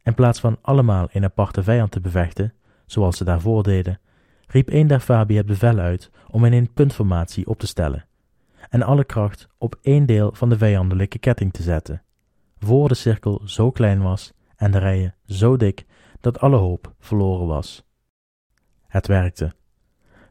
In 0.03 0.15
plaats 0.15 0.41
van 0.41 0.59
allemaal 0.61 1.09
een 1.13 1.25
aparte 1.25 1.63
vijand 1.63 1.91
te 1.91 2.01
bevechten, 2.01 2.55
zoals 2.87 3.17
ze 3.17 3.25
daarvoor 3.25 3.63
deden, 3.63 4.01
riep 4.47 4.69
een 4.71 4.87
der 4.87 5.01
Fabi 5.01 5.37
het 5.37 5.47
bevel 5.47 5.79
uit 5.79 6.11
om 6.31 6.45
in 6.45 6.53
een 6.53 6.73
puntformatie 6.73 7.47
op 7.47 7.59
te 7.59 7.67
stellen 7.67 8.05
en 8.71 8.83
alle 8.83 9.05
kracht 9.05 9.49
op 9.59 9.79
één 9.83 10.07
deel 10.07 10.31
van 10.35 10.49
de 10.49 10.59
vijandelijke 10.59 11.19
ketting 11.19 11.53
te 11.53 11.63
zetten, 11.63 12.03
voor 12.61 12.89
de 12.89 12.95
cirkel 12.95 13.41
zo 13.45 13.71
klein 13.71 14.03
was 14.03 14.33
en 14.57 14.71
de 14.71 14.79
rijen 14.79 15.15
zo 15.27 15.57
dik 15.57 15.87
dat 16.21 16.41
alle 16.41 16.57
hoop 16.57 16.95
verloren 16.99 17.47
was. 17.47 17.85
Het 18.87 19.07
werkte. 19.07 19.55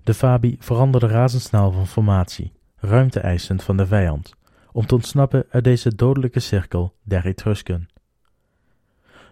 De 0.03 0.13
Fabi 0.13 0.55
veranderde 0.59 1.07
razendsnel 1.07 1.71
van 1.71 1.87
formatie, 1.87 2.53
ruimte 2.75 3.19
eisend 3.19 3.63
van 3.63 3.77
de 3.77 3.85
vijand, 3.85 4.33
om 4.71 4.85
te 4.85 4.95
ontsnappen 4.95 5.45
uit 5.49 5.63
deze 5.63 5.95
dodelijke 5.95 6.39
cirkel 6.39 6.95
der 7.03 7.25
Etrusken. 7.25 7.89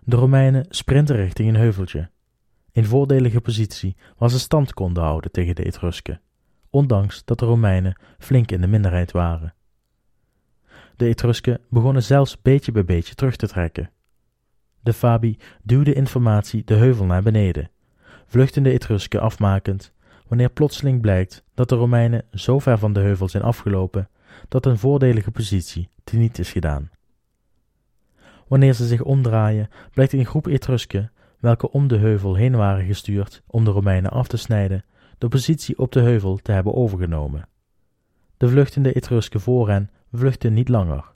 De 0.03 0.15
Romeinen 0.15 0.65
sprinten 0.69 1.15
richting 1.15 1.49
een 1.49 1.55
heuveltje. 1.55 2.09
In 2.71 2.85
voordelige 2.85 3.41
positie 3.41 3.95
waar 4.17 4.29
ze 4.29 4.39
stand 4.39 4.73
konden 4.73 5.03
houden 5.03 5.31
tegen 5.31 5.55
de 5.55 5.63
Etrusken, 5.63 6.21
ondanks 6.69 7.25
dat 7.25 7.39
de 7.39 7.45
Romeinen 7.45 7.99
flink 8.19 8.51
in 8.51 8.61
de 8.61 8.67
minderheid 8.67 9.11
waren. 9.11 9.53
De 10.97 11.05
Etrusken 11.05 11.59
begonnen 11.69 12.03
zelfs 12.03 12.41
beetje 12.41 12.71
bij 12.71 12.85
beetje 12.85 13.15
terug 13.15 13.35
te 13.35 13.47
trekken. 13.47 13.91
De 14.81 14.93
Fabi 14.93 15.37
duwde 15.63 15.93
informatie 15.93 16.63
de 16.63 16.73
heuvel 16.73 17.05
naar 17.05 17.23
beneden, 17.23 17.69
vluchtende 18.25 18.71
Etrusken 18.71 19.21
afmakend 19.21 19.93
wanneer 20.27 20.49
plotseling 20.49 21.01
blijkt 21.01 21.43
dat 21.53 21.69
de 21.69 21.75
Romeinen 21.75 22.25
zo 22.31 22.59
ver 22.59 22.77
van 22.77 22.93
de 22.93 22.99
heuvel 22.99 23.29
zijn 23.29 23.43
afgelopen 23.43 24.09
dat 24.47 24.65
een 24.65 24.77
voordelige 24.77 25.31
positie 25.31 25.89
teniet 26.03 26.39
is 26.39 26.51
gedaan. 26.51 26.89
Wanneer 28.47 28.73
ze 28.73 28.87
zich 28.87 29.01
omdraaien, 29.01 29.69
blijkt 29.91 30.13
een 30.13 30.25
groep 30.25 30.47
Etrusken 30.47 31.11
welke 31.39 31.71
om 31.71 31.87
de 31.87 31.97
heuvel 31.97 32.35
heen 32.35 32.55
waren 32.55 32.85
gestuurd 32.85 33.43
om 33.47 33.65
de 33.65 33.71
Romeinen 33.71 34.11
af 34.11 34.27
te 34.27 34.37
snijden, 34.37 34.85
de 35.17 35.27
positie 35.27 35.77
op 35.77 35.91
de 35.91 35.99
heuvel 35.99 36.37
te 36.37 36.51
hebben 36.51 36.73
overgenomen. 36.73 37.47
De 38.37 38.49
vluchtende 38.49 38.93
Etrusken 38.93 39.41
voor 39.41 39.69
hen 39.69 39.89
vluchten 40.11 40.53
niet 40.53 40.69
langer. 40.69 41.13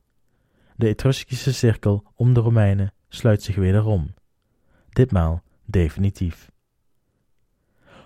De 0.75 0.87
Etruskische 0.87 1.53
cirkel 1.53 2.03
om 2.15 2.33
de 2.33 2.39
Romeinen 2.39 2.93
sluit 3.09 3.43
zich 3.43 3.55
wederom. 3.55 4.13
Ditmaal 4.89 5.41
definitief. 5.65 6.51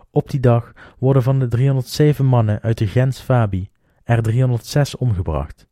Op 0.10 0.30
die 0.30 0.40
dag 0.40 0.72
worden 1.00 1.24
van 1.24 1.40
de 1.40 1.48
307 1.48 2.26
mannen 2.26 2.62
uit 2.62 2.78
de 2.78 2.88
Gens 2.88 3.20
Fabi 3.20 3.70
er 4.04 4.22
306 4.22 4.96
omgebracht. 4.96 5.68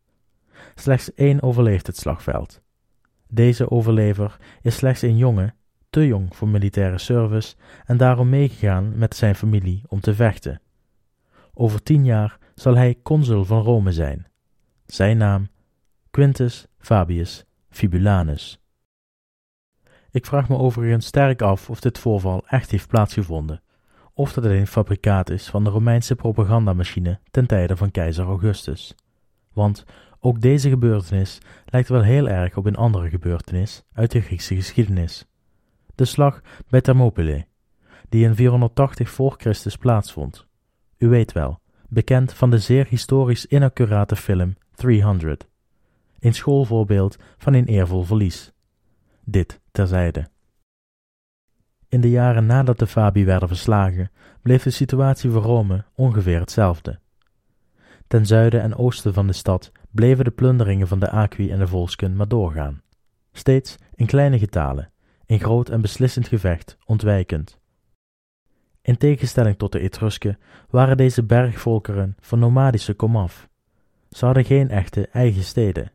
Slechts 0.75 1.13
één 1.13 1.41
overleeft 1.41 1.87
het 1.87 1.97
slagveld. 1.97 2.61
Deze 3.27 3.71
overlever 3.71 4.37
is 4.61 4.75
slechts 4.75 5.01
een 5.01 5.17
jongen, 5.17 5.55
te 5.89 6.07
jong 6.07 6.35
voor 6.35 6.47
militaire 6.47 6.97
service 6.97 7.55
en 7.85 7.97
daarom 7.97 8.29
meegegaan 8.29 8.97
met 8.97 9.15
zijn 9.15 9.35
familie 9.35 9.83
om 9.87 9.99
te 9.99 10.15
vechten. 10.15 10.61
Over 11.53 11.83
tien 11.83 12.05
jaar 12.05 12.37
zal 12.55 12.75
hij 12.75 12.99
consul 13.03 13.45
van 13.45 13.61
Rome 13.61 13.91
zijn. 13.91 14.27
Zijn 14.85 15.17
naam 15.17 15.47
Quintus 16.11 16.67
Fabius 16.77 17.45
Fibulanus. 17.69 18.59
Ik 20.11 20.25
vraag 20.25 20.49
me 20.49 20.57
overigens 20.57 21.05
sterk 21.05 21.41
af 21.41 21.69
of 21.69 21.79
dit 21.79 21.99
voorval 21.99 22.43
echt 22.47 22.71
heeft 22.71 22.87
plaatsgevonden, 22.87 23.61
of 24.13 24.33
dat 24.33 24.43
het 24.43 24.53
een 24.53 24.67
fabrikaat 24.67 25.29
is 25.29 25.47
van 25.47 25.63
de 25.63 25.69
Romeinse 25.69 26.15
propagandamachine 26.15 27.19
ten 27.31 27.47
tijde 27.47 27.77
van 27.77 27.91
keizer 27.91 28.25
Augustus. 28.25 28.95
Want 29.53 29.85
ook 30.19 30.41
deze 30.41 30.69
gebeurtenis 30.69 31.39
lijkt 31.65 31.89
wel 31.89 32.01
heel 32.01 32.29
erg 32.29 32.57
op 32.57 32.65
een 32.65 32.75
andere 32.75 33.09
gebeurtenis 33.09 33.83
uit 33.93 34.11
de 34.11 34.21
Griekse 34.21 34.55
geschiedenis. 34.55 35.25
De 35.95 36.05
slag 36.05 36.41
bij 36.69 36.81
Thermopylae, 36.81 37.45
die 38.09 38.25
in 38.25 38.35
480 38.35 39.09
voor 39.09 39.35
Christus 39.37 39.75
plaatsvond. 39.75 40.47
U 40.97 41.07
weet 41.07 41.31
wel, 41.31 41.59
bekend 41.93 42.33
van 42.33 42.49
de 42.49 42.59
zeer 42.59 42.87
historisch 42.87 43.45
inaccurate 43.45 44.15
film 44.15 44.55
300. 44.75 45.47
Een 46.19 46.33
schoolvoorbeeld 46.33 47.17
van 47.37 47.53
een 47.53 47.65
eervol 47.65 48.03
verlies. 48.03 48.51
Dit 49.23 49.59
terzijde. 49.71 50.27
In 51.89 52.01
de 52.01 52.09
jaren 52.09 52.45
nadat 52.45 52.79
de 52.79 52.87
Fabi 52.87 53.25
werden 53.25 53.47
verslagen, 53.47 54.11
bleef 54.41 54.63
de 54.63 54.69
situatie 54.69 55.29
voor 55.29 55.41
Rome 55.41 55.85
ongeveer 55.95 56.39
hetzelfde. 56.39 56.99
Ten 58.07 58.25
zuiden 58.25 58.61
en 58.61 58.75
oosten 58.75 59.13
van 59.13 59.27
de 59.27 59.33
stad 59.33 59.71
bleven 59.91 60.25
de 60.25 60.31
plunderingen 60.31 60.87
van 60.87 60.99
de 60.99 61.09
Aqui 61.09 61.51
en 61.51 61.59
de 61.59 61.67
Volsken 61.67 62.15
maar 62.15 62.27
doorgaan. 62.27 62.81
Steeds 63.31 63.75
in 63.95 64.05
kleine 64.05 64.39
getalen, 64.39 64.91
in 65.25 65.39
groot 65.39 65.69
en 65.69 65.81
beslissend 65.81 66.27
gevecht, 66.27 66.77
ontwijkend. 66.85 67.61
In 68.85 68.97
tegenstelling 68.97 69.57
tot 69.57 69.71
de 69.71 69.79
Etrusken 69.79 70.39
waren 70.69 70.97
deze 70.97 71.23
bergvolkeren 71.23 72.15
van 72.19 72.39
nomadische 72.39 72.93
komaf. 72.93 73.49
Ze 74.09 74.25
hadden 74.25 74.45
geen 74.45 74.69
echte 74.69 75.07
eigen 75.07 75.43
steden. 75.43 75.91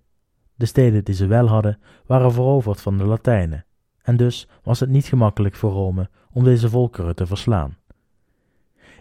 De 0.55 0.67
steden 0.67 1.05
die 1.05 1.15
ze 1.15 1.27
wel 1.27 1.47
hadden, 1.47 1.79
waren 2.07 2.33
veroverd 2.33 2.81
van 2.81 2.99
de 2.99 3.05
Latijnen, 3.05 3.65
en 4.03 4.17
dus 4.17 4.49
was 4.63 4.81
het 4.81 4.89
niet 4.89 5.05
gemakkelijk 5.05 5.55
voor 5.55 5.73
Rome 5.73 6.09
om 6.33 6.45
deze 6.45 6.69
volkeren 6.69 7.15
te 7.15 7.27
verslaan. 7.27 7.77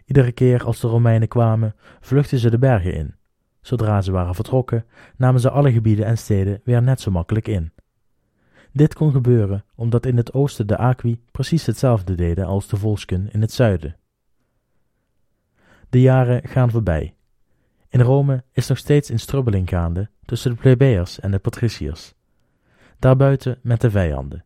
Iedere 0.06 0.32
keer 0.32 0.64
als 0.64 0.80
de 0.80 0.88
Romeinen 0.88 1.28
kwamen, 1.28 1.76
vluchtten 2.00 2.40
ze 2.40 2.50
de 2.50 2.60
bergen 2.60 2.94
in. 2.94 3.16
Zodra 3.62 4.02
ze 4.02 4.12
waren 4.12 4.36
vertrokken, 4.36 4.86
namen 5.18 5.42
ze 5.42 5.50
alle 5.50 5.72
gebieden 5.72 6.06
en 6.06 6.18
steden 6.18 6.62
weer 6.64 6.82
net 6.82 7.02
zo 7.02 7.12
makkelijk 7.12 7.48
in. 7.48 7.72
Dit 8.78 8.94
kon 8.94 9.12
gebeuren 9.12 9.66
omdat 9.76 10.06
in 10.06 10.18
het 10.18 10.34
oosten 10.34 10.68
de 10.68 10.78
Aqui 10.78 11.22
precies 11.32 11.66
hetzelfde 11.66 12.16
deden 12.16 12.46
als 12.46 12.68
de 12.68 12.78
Volsken 12.78 13.32
in 13.32 13.42
het 13.42 13.52
zuiden. 13.52 13.98
De 15.90 16.02
jaren 16.02 16.48
gaan 16.48 16.72
voorbij. 16.72 17.16
In 17.90 18.02
Rome 18.02 18.44
is 18.52 18.68
nog 18.68 18.78
steeds 18.78 19.10
een 19.10 19.20
strubbeling 19.20 19.70
gaande 19.70 20.10
tussen 20.26 20.52
de 20.52 20.58
plebeiers 20.58 21.20
en 21.20 21.32
de 21.32 21.40
patriciërs. 21.40 22.14
Daarbuiten 23.00 23.60
met 23.62 23.82
de 23.82 23.92
vijanden. 23.92 24.46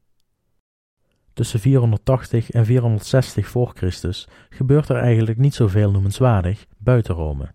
Tussen 1.34 1.60
480 1.60 2.52
en 2.52 2.66
460 2.66 3.48
voor 3.48 3.72
Christus 3.76 4.28
gebeurt 4.50 4.90
er 4.90 4.98
eigenlijk 4.98 5.38
niet 5.38 5.56
zoveel 5.56 5.92
noemenswaardig 5.92 6.66
buiten 6.78 7.16
Rome. 7.16 7.54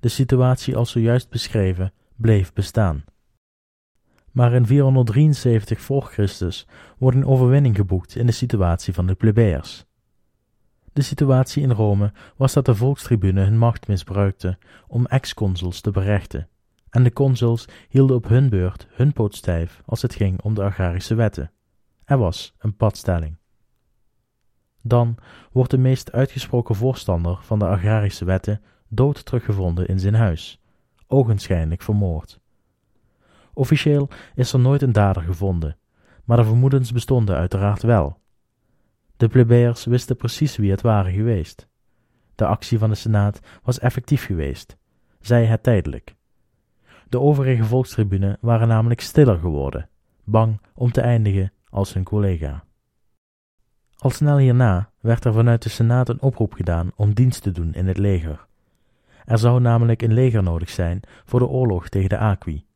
De 0.00 0.08
situatie 0.08 0.76
als 0.76 0.90
zojuist 0.90 1.30
beschreven 1.30 1.92
bleef 2.14 2.52
bestaan. 2.52 3.04
Maar 4.36 4.52
in 4.52 4.66
473 4.66 5.80
voor 5.80 6.02
Christus 6.02 6.66
wordt 6.98 7.16
een 7.16 7.26
overwinning 7.26 7.76
geboekt 7.76 8.16
in 8.16 8.26
de 8.26 8.32
situatie 8.32 8.94
van 8.94 9.06
de 9.06 9.14
plebeiers. 9.14 9.84
De 10.92 11.02
situatie 11.02 11.62
in 11.62 11.70
Rome 11.70 12.12
was 12.36 12.52
dat 12.52 12.64
de 12.64 12.74
volkstribune 12.74 13.44
hun 13.44 13.58
macht 13.58 13.88
misbruikte 13.88 14.58
om 14.88 15.06
ex-consuls 15.06 15.80
te 15.80 15.90
berechten, 15.90 16.48
en 16.90 17.02
de 17.02 17.12
consuls 17.12 17.68
hielden 17.88 18.16
op 18.16 18.28
hun 18.28 18.48
beurt 18.48 18.86
hun 18.90 19.12
poot 19.12 19.34
stijf 19.34 19.82
als 19.84 20.02
het 20.02 20.14
ging 20.14 20.42
om 20.42 20.54
de 20.54 20.62
agrarische 20.62 21.14
wetten. 21.14 21.50
Er 22.04 22.18
was 22.18 22.54
een 22.58 22.76
padstelling. 22.76 23.36
Dan 24.82 25.16
wordt 25.52 25.70
de 25.70 25.78
meest 25.78 26.12
uitgesproken 26.12 26.74
voorstander 26.74 27.38
van 27.42 27.58
de 27.58 27.66
agrarische 27.66 28.24
wetten 28.24 28.62
dood 28.88 29.24
teruggevonden 29.24 29.88
in 29.88 30.00
zijn 30.00 30.14
huis, 30.14 30.60
ogenschijnlijk 31.06 31.82
vermoord. 31.82 32.40
Officieel 33.56 34.08
is 34.34 34.52
er 34.52 34.58
nooit 34.58 34.82
een 34.82 34.92
dader 34.92 35.22
gevonden, 35.22 35.76
maar 36.24 36.36
de 36.36 36.44
vermoedens 36.44 36.92
bestonden 36.92 37.36
uiteraard 37.36 37.82
wel. 37.82 38.18
De 39.16 39.28
plebeiers 39.28 39.84
wisten 39.84 40.16
precies 40.16 40.56
wie 40.56 40.70
het 40.70 40.80
waren 40.80 41.12
geweest. 41.12 41.68
De 42.34 42.46
actie 42.46 42.78
van 42.78 42.90
de 42.90 42.94
Senaat 42.94 43.40
was 43.62 43.78
effectief 43.78 44.24
geweest, 44.24 44.76
zij 45.20 45.46
het 45.46 45.62
tijdelijk. 45.62 46.14
De 47.08 47.20
overige 47.20 47.64
volkstribune 47.64 48.38
waren 48.40 48.68
namelijk 48.68 49.00
stiller 49.00 49.38
geworden, 49.38 49.88
bang 50.24 50.60
om 50.74 50.90
te 50.90 51.00
eindigen 51.00 51.52
als 51.70 51.94
hun 51.94 52.04
collega. 52.04 52.64
Al 53.96 54.10
snel 54.10 54.38
hierna 54.38 54.90
werd 55.00 55.24
er 55.24 55.32
vanuit 55.32 55.62
de 55.62 55.68
Senaat 55.68 56.08
een 56.08 56.22
oproep 56.22 56.52
gedaan 56.52 56.90
om 56.96 57.14
dienst 57.14 57.42
te 57.42 57.52
doen 57.52 57.74
in 57.74 57.86
het 57.86 57.98
leger. 57.98 58.46
Er 59.24 59.38
zou 59.38 59.60
namelijk 59.60 60.02
een 60.02 60.12
leger 60.12 60.42
nodig 60.42 60.70
zijn 60.70 61.00
voor 61.24 61.38
de 61.38 61.46
oorlog 61.46 61.88
tegen 61.88 62.08
de 62.08 62.18
Aqui. 62.18 62.66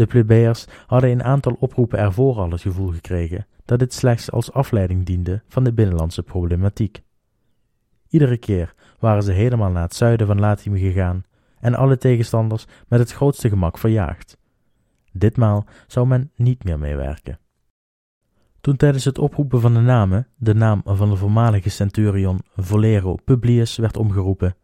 De 0.00 0.06
plebeiers 0.06 0.66
hadden 0.86 1.10
een 1.10 1.22
aantal 1.22 1.56
oproepen 1.58 1.98
ervoor 1.98 2.36
al 2.36 2.50
het 2.50 2.60
gevoel 2.60 2.88
gekregen 2.88 3.46
dat 3.64 3.78
dit 3.78 3.92
slechts 3.92 4.30
als 4.30 4.52
afleiding 4.52 5.06
diende 5.06 5.42
van 5.48 5.64
de 5.64 5.72
binnenlandse 5.72 6.22
problematiek. 6.22 7.02
Iedere 8.08 8.36
keer 8.36 8.74
waren 8.98 9.22
ze 9.22 9.32
helemaal 9.32 9.70
naar 9.70 9.82
het 9.82 9.94
zuiden 9.94 10.26
van 10.26 10.40
Latium 10.40 10.76
gegaan 10.76 11.24
en 11.58 11.74
alle 11.74 11.96
tegenstanders 11.96 12.66
met 12.88 13.00
het 13.00 13.12
grootste 13.12 13.48
gemak 13.48 13.78
verjaagd. 13.78 14.38
Ditmaal 15.12 15.66
zou 15.86 16.06
men 16.06 16.30
niet 16.34 16.64
meer 16.64 16.78
meewerken. 16.78 17.38
Toen 18.60 18.76
tijdens 18.76 19.04
het 19.04 19.18
oproepen 19.18 19.60
van 19.60 19.74
de 19.74 19.80
namen 19.80 20.26
de 20.36 20.54
naam 20.54 20.82
van 20.84 21.10
de 21.10 21.16
voormalige 21.16 21.70
centurion 21.70 22.40
Volero 22.56 23.14
Publius 23.24 23.76
werd 23.76 23.96
omgeroepen, 23.96 24.56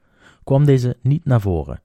kwam 0.44 0.64
deze 0.64 0.96
niet 1.02 1.24
naar 1.24 1.40
voren. 1.40 1.80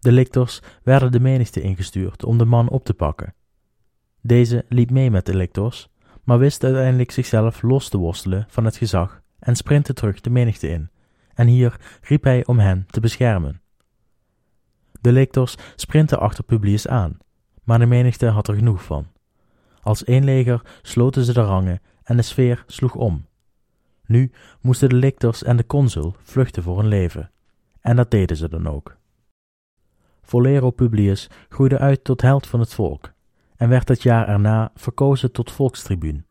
De 0.00 0.12
lictors 0.12 0.60
werden 0.82 1.12
de 1.12 1.20
menigte 1.20 1.60
ingestuurd 1.60 2.24
om 2.24 2.38
de 2.38 2.44
man 2.44 2.68
op 2.68 2.84
te 2.84 2.94
pakken. 2.94 3.34
Deze 4.20 4.64
liep 4.68 4.90
mee 4.90 5.10
met 5.10 5.26
de 5.26 5.36
lictors, 5.36 5.88
maar 6.24 6.38
wist 6.38 6.64
uiteindelijk 6.64 7.10
zichzelf 7.10 7.62
los 7.62 7.88
te 7.88 7.98
worstelen 7.98 8.46
van 8.48 8.64
het 8.64 8.76
gezag 8.76 9.22
en 9.38 9.56
sprintte 9.56 9.92
terug 9.92 10.20
de 10.20 10.30
menigte 10.30 10.68
in, 10.68 10.90
en 11.34 11.46
hier 11.46 11.80
riep 12.00 12.24
hij 12.24 12.46
om 12.46 12.58
hen 12.58 12.86
te 12.90 13.00
beschermen. 13.00 13.60
De 15.00 15.12
lictors 15.12 15.56
sprintten 15.76 16.20
achter 16.20 16.44
Publius 16.44 16.88
aan, 16.88 17.18
maar 17.64 17.78
de 17.78 17.86
menigte 17.86 18.26
had 18.26 18.48
er 18.48 18.54
genoeg 18.54 18.84
van. 18.84 19.06
Als 19.82 20.04
één 20.04 20.24
leger 20.24 20.62
sloten 20.82 21.24
ze 21.24 21.32
de 21.32 21.42
rangen 21.42 21.80
en 22.02 22.16
de 22.16 22.22
sfeer 22.22 22.64
sloeg 22.66 22.94
om. 22.94 23.26
Nu 24.06 24.30
moesten 24.60 24.88
de 24.88 24.94
lictors 24.94 25.42
en 25.42 25.56
de 25.56 25.66
consul 25.66 26.14
vluchten 26.22 26.62
voor 26.62 26.78
hun 26.78 26.88
leven, 26.88 27.30
en 27.80 27.96
dat 27.96 28.10
deden 28.10 28.36
ze 28.36 28.48
dan 28.48 28.66
ook. 28.66 28.96
Volero 30.28 30.70
Publius 30.70 31.30
groeide 31.48 31.78
uit 31.78 32.04
tot 32.04 32.22
held 32.22 32.46
van 32.46 32.60
het 32.60 32.74
volk 32.74 33.12
en 33.56 33.68
werd 33.68 33.88
het 33.88 34.02
jaar 34.02 34.28
erna 34.28 34.70
verkozen 34.74 35.32
tot 35.32 35.52
volkstribuun. 35.52 36.26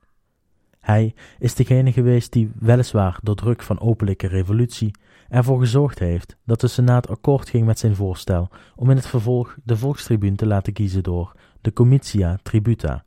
Hij 0.79 1.15
is 1.39 1.55
degene 1.55 1.91
geweest 1.91 2.31
die, 2.31 2.51
weliswaar 2.59 3.19
door 3.23 3.35
druk 3.35 3.61
van 3.61 3.79
openlijke 3.79 4.27
revolutie, 4.27 4.91
ervoor 5.29 5.59
gezorgd 5.59 5.99
heeft 5.99 6.37
dat 6.45 6.61
de 6.61 6.67
Senaat 6.67 7.09
akkoord 7.09 7.49
ging 7.49 7.65
met 7.65 7.79
zijn 7.79 7.95
voorstel 7.95 8.49
om 8.75 8.89
in 8.89 8.95
het 8.95 9.07
vervolg 9.07 9.57
de 9.63 9.77
volkstribuun 9.77 10.35
te 10.35 10.45
laten 10.45 10.73
kiezen 10.73 11.03
door 11.03 11.31
de 11.61 11.73
Comitia 11.73 12.37
Tributa, 12.43 13.05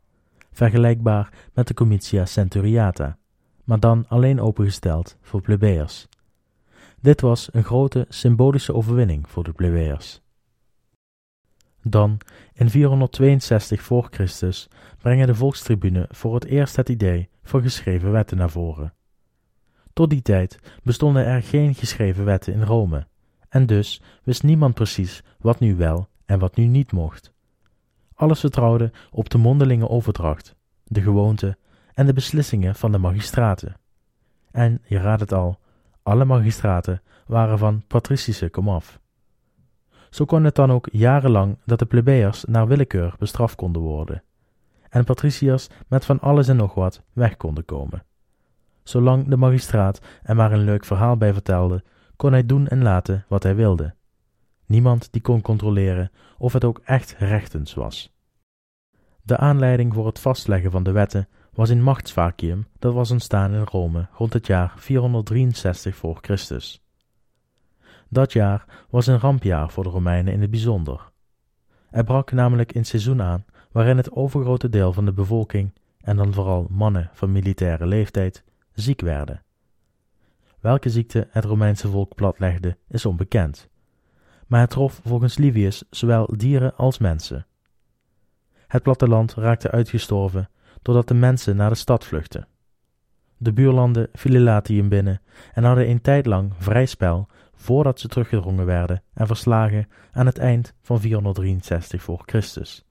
vergelijkbaar 0.51 1.33
met 1.53 1.67
de 1.67 1.73
Comitia 1.73 2.25
Centuriata, 2.25 3.17
maar 3.63 3.79
dan 3.79 4.05
alleen 4.07 4.41
opengesteld 4.41 5.17
voor 5.21 5.41
plebeiers. 5.41 6.07
Dit 6.99 7.21
was 7.21 7.49
een 7.51 7.63
grote 7.63 8.05
symbolische 8.09 8.73
overwinning 8.73 9.29
voor 9.29 9.43
de 9.43 9.51
plebeiers. 9.51 10.20
Dan, 11.83 12.17
in 12.53 12.69
462 12.69 13.81
voor 13.81 14.07
Christus, 14.11 14.69
brengen 14.97 15.27
de 15.27 15.35
volkstribune 15.35 16.05
voor 16.09 16.33
het 16.33 16.45
eerst 16.45 16.75
het 16.75 16.89
idee 16.89 17.29
van 17.43 17.61
geschreven 17.61 18.11
wetten 18.11 18.37
naar 18.37 18.49
voren. 18.49 18.93
Tot 19.93 20.09
die 20.09 20.21
tijd 20.21 20.59
bestonden 20.83 21.25
er 21.25 21.43
geen 21.43 21.75
geschreven 21.75 22.25
wetten 22.25 22.53
in 22.53 22.63
Rome, 22.63 23.07
en 23.49 23.65
dus 23.65 24.01
wist 24.23 24.43
niemand 24.43 24.73
precies 24.73 25.23
wat 25.39 25.59
nu 25.59 25.75
wel 25.75 26.07
en 26.25 26.39
wat 26.39 26.55
nu 26.55 26.65
niet 26.65 26.91
mocht. 26.91 27.33
Alles 28.13 28.39
vertrouwde 28.39 28.91
op 29.11 29.29
de 29.29 29.37
mondelinge 29.37 29.89
overdracht, 29.89 30.55
de 30.83 31.01
gewoonte 31.01 31.57
en 31.93 32.05
de 32.05 32.13
beslissingen 32.13 32.75
van 32.75 32.91
de 32.91 32.97
magistraten. 32.97 33.75
En, 34.51 34.81
je 34.85 34.97
raadt 34.97 35.21
het 35.21 35.33
al, 35.33 35.59
alle 36.03 36.25
magistraten 36.25 37.01
waren 37.25 37.57
van 37.57 37.83
patricische 37.87 38.49
komaf. 38.49 38.99
Zo 40.11 40.25
kon 40.25 40.43
het 40.43 40.55
dan 40.55 40.71
ook 40.71 40.87
jarenlang 40.91 41.57
dat 41.65 41.79
de 41.79 41.85
plebeiers 41.85 42.43
naar 42.43 42.67
willekeur 42.67 43.15
bestraft 43.19 43.55
konden 43.55 43.81
worden, 43.81 44.23
en 44.89 45.03
patriciërs 45.03 45.67
met 45.87 46.05
van 46.05 46.19
alles 46.19 46.47
en 46.47 46.55
nog 46.55 46.73
wat 46.73 47.03
weg 47.13 47.37
konden 47.37 47.65
komen. 47.65 48.03
Zolang 48.83 49.27
de 49.27 49.37
magistraat 49.37 50.01
er 50.23 50.35
maar 50.35 50.51
een 50.51 50.63
leuk 50.63 50.85
verhaal 50.85 51.17
bij 51.17 51.33
vertelde, 51.33 51.83
kon 52.15 52.31
hij 52.31 52.45
doen 52.45 52.67
en 52.67 52.81
laten 52.81 53.25
wat 53.27 53.43
hij 53.43 53.55
wilde. 53.55 53.93
Niemand 54.65 55.11
die 55.11 55.21
kon 55.21 55.41
controleren 55.41 56.11
of 56.37 56.53
het 56.53 56.63
ook 56.63 56.81
echt 56.83 57.15
rechtens 57.17 57.73
was. 57.73 58.13
De 59.23 59.37
aanleiding 59.37 59.93
voor 59.93 60.05
het 60.05 60.19
vastleggen 60.19 60.71
van 60.71 60.83
de 60.83 60.91
wetten 60.91 61.27
was 61.53 61.69
een 61.69 61.83
machtsvacuum 61.83 62.67
dat 62.79 62.93
was 62.93 63.11
ontstaan 63.11 63.53
in 63.53 63.63
Rome 63.63 64.07
rond 64.13 64.33
het 64.33 64.47
jaar 64.47 64.73
463 64.75 65.95
voor 65.95 66.17
Christus. 66.21 66.83
Dat 68.13 68.33
jaar 68.33 68.65
was 68.89 69.07
een 69.07 69.19
rampjaar 69.19 69.69
voor 69.69 69.83
de 69.83 69.89
Romeinen 69.89 70.33
in 70.33 70.41
het 70.41 70.49
bijzonder. 70.49 71.11
Er 71.89 72.03
brak 72.03 72.31
namelijk 72.31 72.75
een 72.75 72.85
seizoen 72.85 73.21
aan 73.21 73.45
waarin 73.71 73.97
het 73.97 74.11
overgrote 74.11 74.69
deel 74.69 74.93
van 74.93 75.05
de 75.05 75.13
bevolking, 75.13 75.73
en 76.01 76.15
dan 76.15 76.33
vooral 76.33 76.67
mannen 76.69 77.09
van 77.13 77.31
militaire 77.31 77.85
leeftijd, 77.85 78.43
ziek 78.73 79.01
werden. 79.01 79.43
Welke 80.59 80.89
ziekte 80.89 81.27
het 81.29 81.45
Romeinse 81.45 81.87
volk 81.87 82.15
platlegde 82.15 82.77
is 82.87 83.05
onbekend, 83.05 83.69
maar 84.47 84.61
het 84.61 84.69
trof 84.69 85.01
volgens 85.05 85.37
Livius 85.37 85.83
zowel 85.89 86.33
dieren 86.37 86.75
als 86.75 86.97
mensen. 86.97 87.45
Het 88.67 88.83
platteland 88.83 89.33
raakte 89.33 89.71
uitgestorven 89.71 90.49
doordat 90.81 91.07
de 91.07 91.13
mensen 91.13 91.55
naar 91.55 91.69
de 91.69 91.75
stad 91.75 92.05
vluchtten. 92.05 92.47
De 93.37 93.53
buurlanden 93.53 94.09
vielen 94.13 94.41
Latium 94.41 94.89
binnen 94.89 95.21
en 95.53 95.63
hadden 95.63 95.89
een 95.89 96.01
tijd 96.01 96.25
lang 96.25 96.53
vrij 96.57 96.85
spel 96.85 97.27
voordat 97.61 97.99
ze 97.99 98.07
teruggedrongen 98.07 98.65
werden 98.65 99.03
en 99.13 99.27
verslagen 99.27 99.87
aan 100.11 100.25
het 100.25 100.37
eind 100.37 100.73
van 100.81 100.99
463 100.99 102.01
voor 102.01 102.23
Christus. 102.25 102.85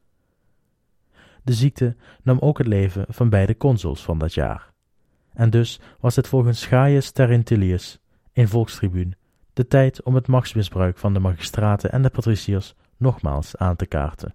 De 1.42 1.52
ziekte 1.52 1.96
nam 2.22 2.38
ook 2.38 2.58
het 2.58 2.66
leven 2.66 3.04
van 3.08 3.28
beide 3.28 3.56
consuls 3.56 4.02
van 4.02 4.18
dat 4.18 4.34
jaar. 4.34 4.72
En 5.32 5.50
dus 5.50 5.80
was 6.00 6.16
het 6.16 6.28
volgens 6.28 6.66
Gaius 6.66 7.10
Terentilius, 7.10 7.98
een 8.32 8.48
volkstribuun, 8.48 9.14
de 9.52 9.66
tijd 9.66 10.02
om 10.02 10.14
het 10.14 10.26
machtsmisbruik 10.26 10.98
van 10.98 11.12
de 11.12 11.20
magistraten 11.20 11.92
en 11.92 12.02
de 12.02 12.10
patriciërs 12.10 12.74
nogmaals 12.96 13.56
aan 13.56 13.76
te 13.76 13.86
kaarten. 13.86 14.34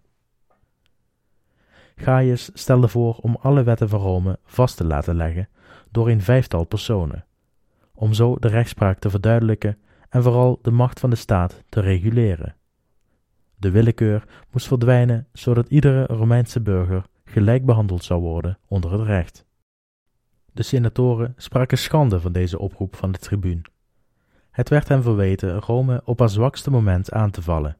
Gaius 1.95 2.49
stelde 2.53 2.87
voor 2.87 3.15
om 3.15 3.37
alle 3.41 3.63
wetten 3.63 3.89
van 3.89 3.99
Rome 3.99 4.39
vast 4.43 4.77
te 4.77 4.85
laten 4.85 5.15
leggen 5.15 5.49
door 5.91 6.09
een 6.09 6.21
vijftal 6.21 6.63
personen, 6.63 7.25
om 7.93 8.13
zo 8.13 8.35
de 8.39 8.47
rechtspraak 8.47 8.99
te 8.99 9.09
verduidelijken 9.09 9.77
en 10.09 10.23
vooral 10.23 10.59
de 10.61 10.71
macht 10.71 10.99
van 10.99 11.09
de 11.09 11.15
staat 11.15 11.63
te 11.69 11.79
reguleren. 11.79 12.55
De 13.57 13.71
willekeur 13.71 14.27
moest 14.51 14.67
verdwijnen 14.67 15.27
zodat 15.33 15.69
iedere 15.69 16.05
Romeinse 16.05 16.61
burger 16.61 17.05
gelijk 17.25 17.65
behandeld 17.65 18.03
zou 18.03 18.21
worden 18.21 18.57
onder 18.67 18.91
het 18.91 19.01
recht. 19.01 19.45
De 20.51 20.63
senatoren 20.63 21.33
spraken 21.37 21.77
schande 21.77 22.19
van 22.19 22.31
deze 22.31 22.59
oproep 22.59 22.95
van 22.95 23.11
de 23.11 23.17
tribuun. 23.17 23.65
Het 24.51 24.69
werd 24.69 24.87
hem 24.87 25.01
verweten 25.01 25.59
Rome 25.59 26.01
op 26.05 26.19
haar 26.19 26.29
zwakste 26.29 26.71
moment 26.71 27.11
aan 27.11 27.31
te 27.31 27.41
vallen. 27.41 27.77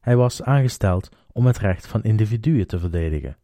Hij 0.00 0.16
was 0.16 0.42
aangesteld 0.42 1.08
om 1.32 1.46
het 1.46 1.58
recht 1.58 1.86
van 1.86 2.02
individuen 2.02 2.66
te 2.66 2.78
verdedigen, 2.78 3.36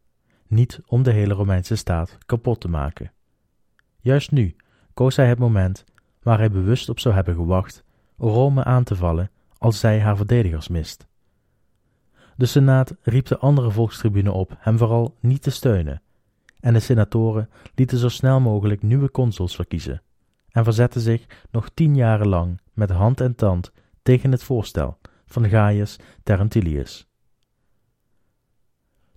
niet 0.47 0.79
om 0.85 1.03
de 1.03 1.11
hele 1.11 1.33
Romeinse 1.33 1.75
staat 1.75 2.17
kapot 2.25 2.59
te 2.59 2.67
maken. 2.67 3.11
Juist 3.99 4.31
nu 4.31 4.55
koos 4.93 5.15
hij 5.15 5.27
het 5.27 5.39
moment 5.39 5.85
waar 6.21 6.37
hij 6.37 6.51
bewust 6.51 6.89
op 6.89 6.99
zou 6.99 7.15
hebben 7.15 7.35
gewacht 7.35 7.84
Rome 8.17 8.63
aan 8.63 8.83
te 8.83 8.95
vallen 8.95 9.31
als 9.57 9.79
zij 9.79 9.99
haar 9.99 10.17
verdedigers 10.17 10.67
mist. 10.67 11.07
De 12.35 12.45
Senaat 12.45 12.95
riep 13.01 13.25
de 13.25 13.37
andere 13.37 13.71
volkstribune 13.71 14.31
op 14.31 14.55
hem 14.59 14.77
vooral 14.77 15.15
niet 15.19 15.41
te 15.41 15.51
steunen, 15.51 16.01
en 16.59 16.73
de 16.73 16.79
senatoren 16.79 17.49
lieten 17.75 17.97
zo 17.97 18.09
snel 18.09 18.39
mogelijk 18.39 18.81
nieuwe 18.81 19.11
consuls 19.11 19.55
verkiezen 19.55 20.01
en 20.49 20.63
verzetten 20.63 21.01
zich 21.01 21.25
nog 21.51 21.69
tien 21.73 21.95
jaren 21.95 22.27
lang 22.27 22.61
met 22.73 22.89
hand 22.89 23.21
en 23.21 23.35
tand 23.35 23.71
tegen 24.01 24.31
het 24.31 24.43
voorstel 24.43 24.97
van 25.25 25.49
Gaius 25.49 25.99
Terentilius. 26.23 27.07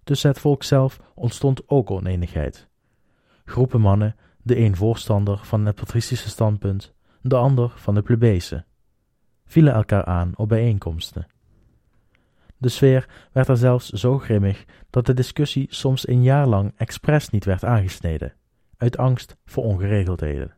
Tussen 0.05 0.31
het 0.31 0.39
volk 0.39 0.63
zelf 0.63 1.01
ontstond 1.15 1.69
ook 1.69 1.91
oneenigheid. 1.91 2.69
Groepen 3.45 3.81
mannen, 3.81 4.17
de 4.43 4.59
een 4.59 4.77
voorstander 4.77 5.39
van 5.43 5.67
het 5.67 5.75
patricische 5.75 6.29
standpunt, 6.29 6.95
de 7.21 7.37
ander 7.37 7.73
van 7.77 7.95
de 7.95 8.03
plebejse, 8.03 8.65
vielen 9.49 9.75
elkaar 9.75 10.05
aan 10.05 10.33
op 10.37 10.49
bijeenkomsten. 10.49 11.27
De 12.57 12.69
sfeer 12.69 13.09
werd 13.33 13.49
er 13.49 13.57
zelfs 13.57 13.89
zo 13.89 14.19
grimmig 14.19 14.65
dat 14.91 15.07
de 15.07 15.15
discussie 15.15 15.67
soms 15.71 16.09
een 16.09 16.23
jaar 16.23 16.47
lang 16.47 16.73
expres 16.77 17.29
niet 17.29 17.45
werd 17.45 17.65
aangesneden, 17.65 18.33
uit 18.77 18.97
angst 18.97 19.37
voor 19.45 19.65
ongeregeldheden. 19.65 20.57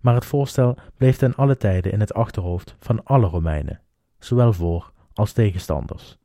Maar 0.00 0.14
het 0.14 0.24
voorstel 0.24 0.76
bleef 0.96 1.16
ten 1.16 1.34
alle 1.34 1.56
tijden 1.56 1.92
in 1.92 2.00
het 2.00 2.14
achterhoofd 2.14 2.76
van 2.78 3.04
alle 3.04 3.26
Romeinen, 3.26 3.80
zowel 4.18 4.52
voor 4.52 4.92
als 5.12 5.32
tegenstanders. 5.32 6.18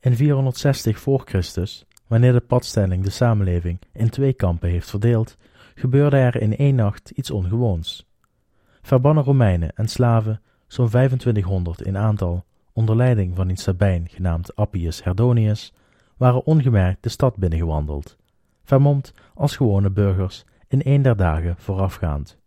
In 0.00 0.16
460 0.16 0.98
voor 0.98 1.22
Christus, 1.24 1.86
wanneer 2.06 2.32
de 2.32 2.40
padstelling 2.40 3.04
de 3.04 3.10
samenleving 3.10 3.80
in 3.92 4.10
twee 4.10 4.32
kampen 4.32 4.68
heeft 4.68 4.90
verdeeld, 4.90 5.36
gebeurde 5.74 6.16
er 6.16 6.40
in 6.40 6.56
één 6.56 6.74
nacht 6.74 7.10
iets 7.10 7.30
ongewoons. 7.30 8.06
Verbannen 8.86 9.24
Romeinen 9.24 9.72
en 9.74 9.88
slaven, 9.88 10.40
zo'n 10.66 10.88
2500 10.88 11.82
in 11.82 11.96
aantal, 11.96 12.44
onder 12.72 12.96
leiding 12.96 13.36
van 13.36 13.48
een 13.48 13.56
Sabijn 13.56 14.08
genaamd 14.08 14.56
Appius 14.56 15.04
Herdonius, 15.04 15.72
waren 16.16 16.46
ongemerkt 16.46 17.02
de 17.02 17.08
stad 17.08 17.36
binnengewandeld, 17.36 18.16
vermomd 18.64 19.12
als 19.34 19.56
gewone 19.56 19.90
burgers 19.90 20.44
in 20.68 20.80
een 20.84 21.02
der 21.02 21.16
dagen 21.16 21.54
voorafgaand. 21.58 22.38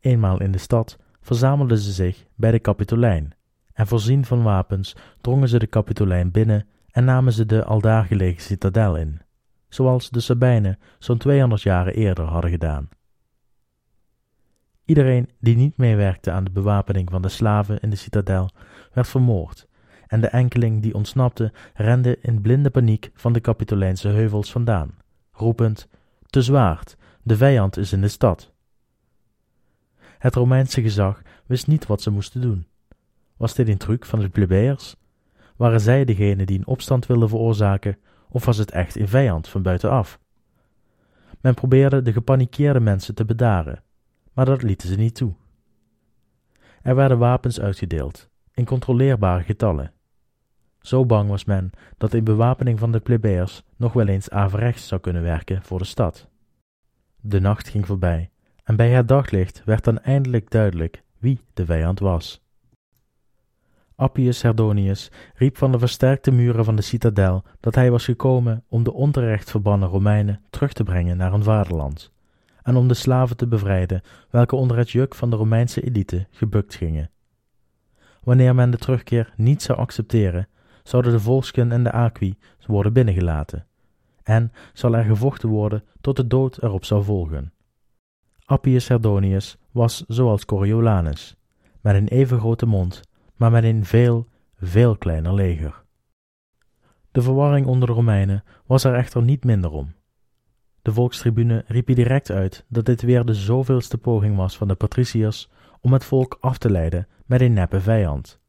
Eenmaal 0.00 0.40
in 0.40 0.52
de 0.52 0.58
stad 0.58 0.98
verzamelden 1.20 1.78
ze 1.78 1.92
zich 1.92 2.26
bij 2.34 2.50
de 2.50 2.60
Capitolijn, 2.60 3.34
en 3.72 3.86
voorzien 3.86 4.24
van 4.24 4.42
wapens 4.42 4.96
drongen 5.20 5.48
ze 5.48 5.58
de 5.58 5.68
Capitolijn 5.68 6.30
binnen 6.30 6.66
en 6.90 7.04
namen 7.04 7.32
ze 7.32 7.46
de 7.46 7.64
aldaar 7.64 8.04
gelegen 8.04 8.42
citadel 8.42 8.96
in, 8.96 9.20
zoals 9.68 10.10
de 10.10 10.20
Sabijnen 10.20 10.78
zo'n 10.98 11.18
200 11.18 11.62
jaren 11.62 11.94
eerder 11.94 12.24
hadden 12.24 12.50
gedaan. 12.50 12.88
Iedereen 14.84 15.30
die 15.40 15.56
niet 15.56 15.76
meewerkte 15.76 16.30
aan 16.30 16.44
de 16.44 16.50
bewapening 16.50 17.10
van 17.10 17.22
de 17.22 17.28
slaven 17.28 17.80
in 17.80 17.90
de 17.90 17.96
citadel 17.96 18.50
werd 18.92 19.08
vermoord, 19.08 19.66
en 20.06 20.20
de 20.20 20.28
enkeling 20.28 20.82
die 20.82 20.94
ontsnapte 20.94 21.52
rende 21.74 22.18
in 22.20 22.40
blinde 22.40 22.70
paniek 22.70 23.10
van 23.14 23.32
de 23.32 23.40
Capitolijnse 23.40 24.08
heuvels 24.08 24.52
vandaan, 24.52 24.94
roepend: 25.32 25.88
Te 26.26 26.42
zwaard, 26.42 26.96
de 27.22 27.36
vijand 27.36 27.76
is 27.76 27.92
in 27.92 28.00
de 28.00 28.08
stad. 28.08 28.52
Het 30.18 30.34
Romeinse 30.34 30.82
gezag 30.82 31.22
wist 31.46 31.66
niet 31.66 31.86
wat 31.86 32.02
ze 32.02 32.10
moesten 32.10 32.40
doen. 32.40 32.66
Was 33.36 33.54
dit 33.54 33.68
een 33.68 33.78
truc 33.78 34.04
van 34.04 34.18
de 34.18 34.28
plebeiers? 34.28 34.96
Waren 35.56 35.80
zij 35.80 36.04
degene 36.04 36.44
die 36.44 36.58
een 36.58 36.66
opstand 36.66 37.06
wilden 37.06 37.28
veroorzaken, 37.28 37.98
of 38.28 38.44
was 38.44 38.56
het 38.56 38.70
echt 38.70 38.96
een 38.96 39.08
vijand 39.08 39.48
van 39.48 39.62
buitenaf? 39.62 40.18
Men 41.40 41.54
probeerde 41.54 42.02
de 42.02 42.12
gepanikeerde 42.12 42.80
mensen 42.80 43.14
te 43.14 43.24
bedaren, 43.24 43.82
maar 44.34 44.44
dat 44.44 44.62
lieten 44.62 44.88
ze 44.88 44.96
niet 44.96 45.14
toe. 45.14 45.34
Er 46.82 46.94
werden 46.94 47.18
wapens 47.18 47.60
uitgedeeld, 47.60 48.28
in 48.52 48.64
controleerbare 48.64 49.42
getallen. 49.42 49.92
Zo 50.80 51.06
bang 51.06 51.28
was 51.28 51.44
men 51.44 51.70
dat 51.98 52.12
een 52.12 52.24
bewapening 52.24 52.78
van 52.78 52.92
de 52.92 53.00
plebeiers 53.00 53.62
nog 53.76 53.92
wel 53.92 54.06
eens 54.06 54.30
averechts 54.30 54.88
zou 54.88 55.00
kunnen 55.00 55.22
werken 55.22 55.62
voor 55.62 55.78
de 55.78 55.84
stad. 55.84 56.28
De 57.20 57.40
nacht 57.40 57.68
ging 57.68 57.86
voorbij, 57.86 58.30
en 58.64 58.76
bij 58.76 58.90
het 58.90 59.08
daglicht 59.08 59.62
werd 59.64 59.84
dan 59.84 59.98
eindelijk 59.98 60.50
duidelijk 60.50 61.02
wie 61.18 61.40
de 61.54 61.64
vijand 61.64 61.98
was. 61.98 62.42
Appius 63.96 64.42
Herdonius 64.42 65.10
riep 65.34 65.56
van 65.56 65.72
de 65.72 65.78
versterkte 65.78 66.30
muren 66.30 66.64
van 66.64 66.76
de 66.76 66.82
citadel 66.82 67.44
dat 67.60 67.74
hij 67.74 67.90
was 67.90 68.04
gekomen 68.04 68.64
om 68.68 68.82
de 68.82 68.92
onterecht 68.92 69.50
verbannen 69.50 69.88
Romeinen 69.88 70.40
terug 70.50 70.72
te 70.72 70.82
brengen 70.82 71.16
naar 71.16 71.30
hun 71.30 71.42
vaderland, 71.42 72.12
en 72.64 72.76
om 72.76 72.88
de 72.88 72.94
slaven 72.94 73.36
te 73.36 73.46
bevrijden 73.46 74.02
welke 74.30 74.56
onder 74.56 74.76
het 74.76 74.90
juk 74.90 75.14
van 75.14 75.30
de 75.30 75.36
Romeinse 75.36 75.82
elite 75.82 76.26
gebukt 76.30 76.74
gingen. 76.74 77.10
wanneer 78.22 78.54
men 78.54 78.70
de 78.70 78.76
terugkeer 78.76 79.32
niet 79.36 79.62
zou 79.62 79.78
accepteren, 79.78 80.48
zouden 80.82 81.12
de 81.12 81.20
volksken 81.20 81.72
en 81.72 81.84
de 81.84 81.92
Aqui 81.92 82.38
worden 82.66 82.92
binnengelaten, 82.92 83.66
en 84.22 84.52
zal 84.72 84.96
er 84.96 85.04
gevochten 85.04 85.48
worden 85.48 85.84
tot 86.00 86.16
de 86.16 86.26
dood 86.26 86.62
erop 86.62 86.84
zou 86.84 87.04
volgen. 87.04 87.52
Appius 88.44 88.88
Herdonius 88.88 89.56
was 89.70 90.04
zoals 90.08 90.44
Coriolanus, 90.44 91.36
met 91.80 91.94
een 91.94 92.08
even 92.08 92.38
grote 92.38 92.66
mond, 92.66 93.00
maar 93.36 93.50
met 93.50 93.64
een 93.64 93.84
veel, 93.84 94.28
veel 94.56 94.96
kleiner 94.96 95.34
leger. 95.34 95.82
De 97.12 97.22
verwarring 97.22 97.66
onder 97.66 97.88
de 97.88 97.94
Romeinen 97.94 98.44
was 98.66 98.84
er 98.84 98.94
echter 98.94 99.22
niet 99.22 99.44
minder 99.44 99.70
om. 99.70 99.94
De 100.84 100.92
volkstribune 100.92 101.64
riep 101.66 101.86
direct 101.86 102.30
uit 102.30 102.64
dat 102.68 102.86
dit 102.86 103.02
weer 103.02 103.24
de 103.24 103.34
zoveelste 103.34 103.98
poging 103.98 104.36
was 104.36 104.56
van 104.56 104.68
de 104.68 104.74
patriciërs 104.74 105.48
om 105.80 105.92
het 105.92 106.04
volk 106.04 106.36
af 106.40 106.58
te 106.58 106.70
leiden 106.70 107.08
met 107.26 107.40
een 107.40 107.52
neppe 107.52 107.80
vijand. 107.80 108.40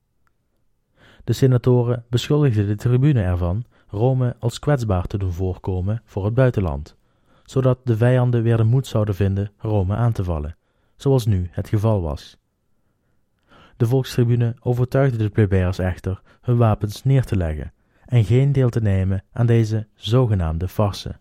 De 1.24 1.34
senatoren 1.34 2.06
beschuldigden 2.10 2.68
de 2.68 2.76
tribune 2.76 3.22
ervan 3.22 3.64
Rome 3.88 4.36
als 4.40 4.60
kwetsbaar 4.60 5.06
te 5.06 5.18
doen 5.18 5.32
voorkomen 5.32 6.02
voor 6.06 6.26
het 6.26 6.34
buitenland, 6.34 6.96
zodat 7.44 7.80
de 7.84 7.98
vijanden 7.98 8.44
weer 8.44 8.58
de 8.58 8.64
moed 8.64 8.88
zouden 8.88 9.16
vinden 9.16 9.52
Rome 9.58 9.96
aan 9.96 10.12
te 10.12 10.24
vallen, 10.24 10.58
zoals 10.96 11.26
nu 11.26 11.48
het 11.52 11.70
geval 11.70 12.02
was. 12.02 12.38
De 13.78 13.86
volkstribune 13.86 14.56
overtuigde 14.60 15.18
de 15.18 15.30
plebeiers 15.30 15.80
echter 15.80 16.22
hun 16.42 16.58
wapens 16.58 17.04
neer 17.04 17.24
te 17.24 17.36
leggen 17.36 17.74
en 18.06 18.24
geen 18.24 18.52
deel 18.52 18.70
te 18.70 18.82
nemen 18.82 19.24
aan 19.32 19.46
deze 19.46 19.88
zogenaamde 19.94 20.68
farse. 20.68 21.16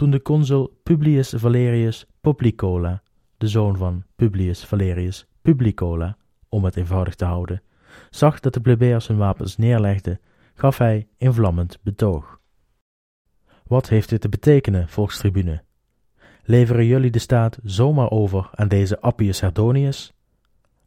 Toen 0.00 0.10
de 0.10 0.22
consul 0.22 0.80
Publius 0.82 1.32
Valerius 1.36 2.06
Poplicola, 2.20 3.02
de 3.38 3.48
zoon 3.48 3.76
van 3.76 4.04
Publius 4.16 4.64
Valerius 4.64 5.26
Publicola, 5.42 6.16
om 6.48 6.64
het 6.64 6.76
eenvoudig 6.76 7.14
te 7.14 7.24
houden, 7.24 7.62
zag 8.10 8.40
dat 8.40 8.54
de 8.54 8.60
plebeiers 8.60 9.06
hun 9.06 9.16
wapens 9.16 9.56
neerlegden, 9.56 10.20
gaf 10.54 10.78
hij 10.78 11.08
in 11.16 11.32
vlammend 11.32 11.78
betoog. 11.82 12.40
Wat 13.66 13.88
heeft 13.88 14.08
dit 14.08 14.20
te 14.20 14.28
betekenen, 14.28 14.88
volkstribune? 14.88 15.62
Leveren 16.42 16.86
jullie 16.86 17.10
de 17.10 17.18
staat 17.18 17.58
zomaar 17.62 18.10
over 18.10 18.50
aan 18.54 18.68
deze 18.68 19.00
Appius 19.00 19.40
Herdonius? 19.40 20.12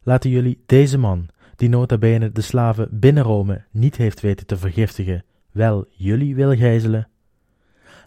Laten 0.02 0.30
jullie 0.30 0.62
deze 0.66 0.98
man, 0.98 1.28
die 1.56 1.68
nota 1.68 1.98
bene 1.98 2.32
de 2.32 2.42
slaven 2.42 2.88
binnen 2.90 3.22
Rome 3.22 3.64
niet 3.70 3.96
heeft 3.96 4.20
weten 4.20 4.46
te 4.46 4.56
vergiftigen, 4.56 5.24
wel 5.50 5.86
jullie 5.88 6.34
willen 6.34 6.56
gijzelen? 6.56 7.08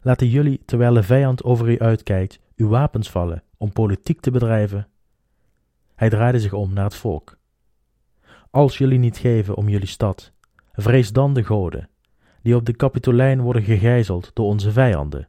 Laten 0.07 0.29
jullie, 0.29 0.61
terwijl 0.65 0.93
de 0.93 1.03
vijand 1.03 1.43
over 1.43 1.69
u 1.69 1.79
uitkijkt, 1.79 2.39
uw 2.55 2.67
wapens 2.67 3.09
vallen 3.09 3.43
om 3.57 3.71
politiek 3.71 4.19
te 4.19 4.31
bedrijven? 4.31 4.87
Hij 5.95 6.09
draaide 6.09 6.39
zich 6.39 6.53
om 6.53 6.73
naar 6.73 6.83
het 6.83 6.95
volk. 6.95 7.37
Als 8.49 8.77
jullie 8.77 8.99
niet 8.99 9.17
geven 9.17 9.55
om 9.55 9.69
jullie 9.69 9.87
stad, 9.87 10.31
vrees 10.73 11.11
dan 11.11 11.33
de 11.33 11.43
goden, 11.43 11.89
die 12.41 12.55
op 12.55 12.65
de 12.65 12.75
Capitolijn 12.75 13.41
worden 13.41 13.63
gegijzeld 13.63 14.31
door 14.33 14.45
onze 14.45 14.71
vijanden. 14.71 15.27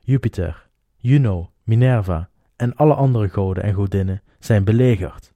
Jupiter, 0.00 0.68
Juno, 0.96 1.50
Minerva 1.62 2.28
en 2.56 2.74
alle 2.74 2.94
andere 2.94 3.28
goden 3.28 3.62
en 3.62 3.74
godinnen 3.74 4.22
zijn 4.38 4.64
belegerd. 4.64 5.32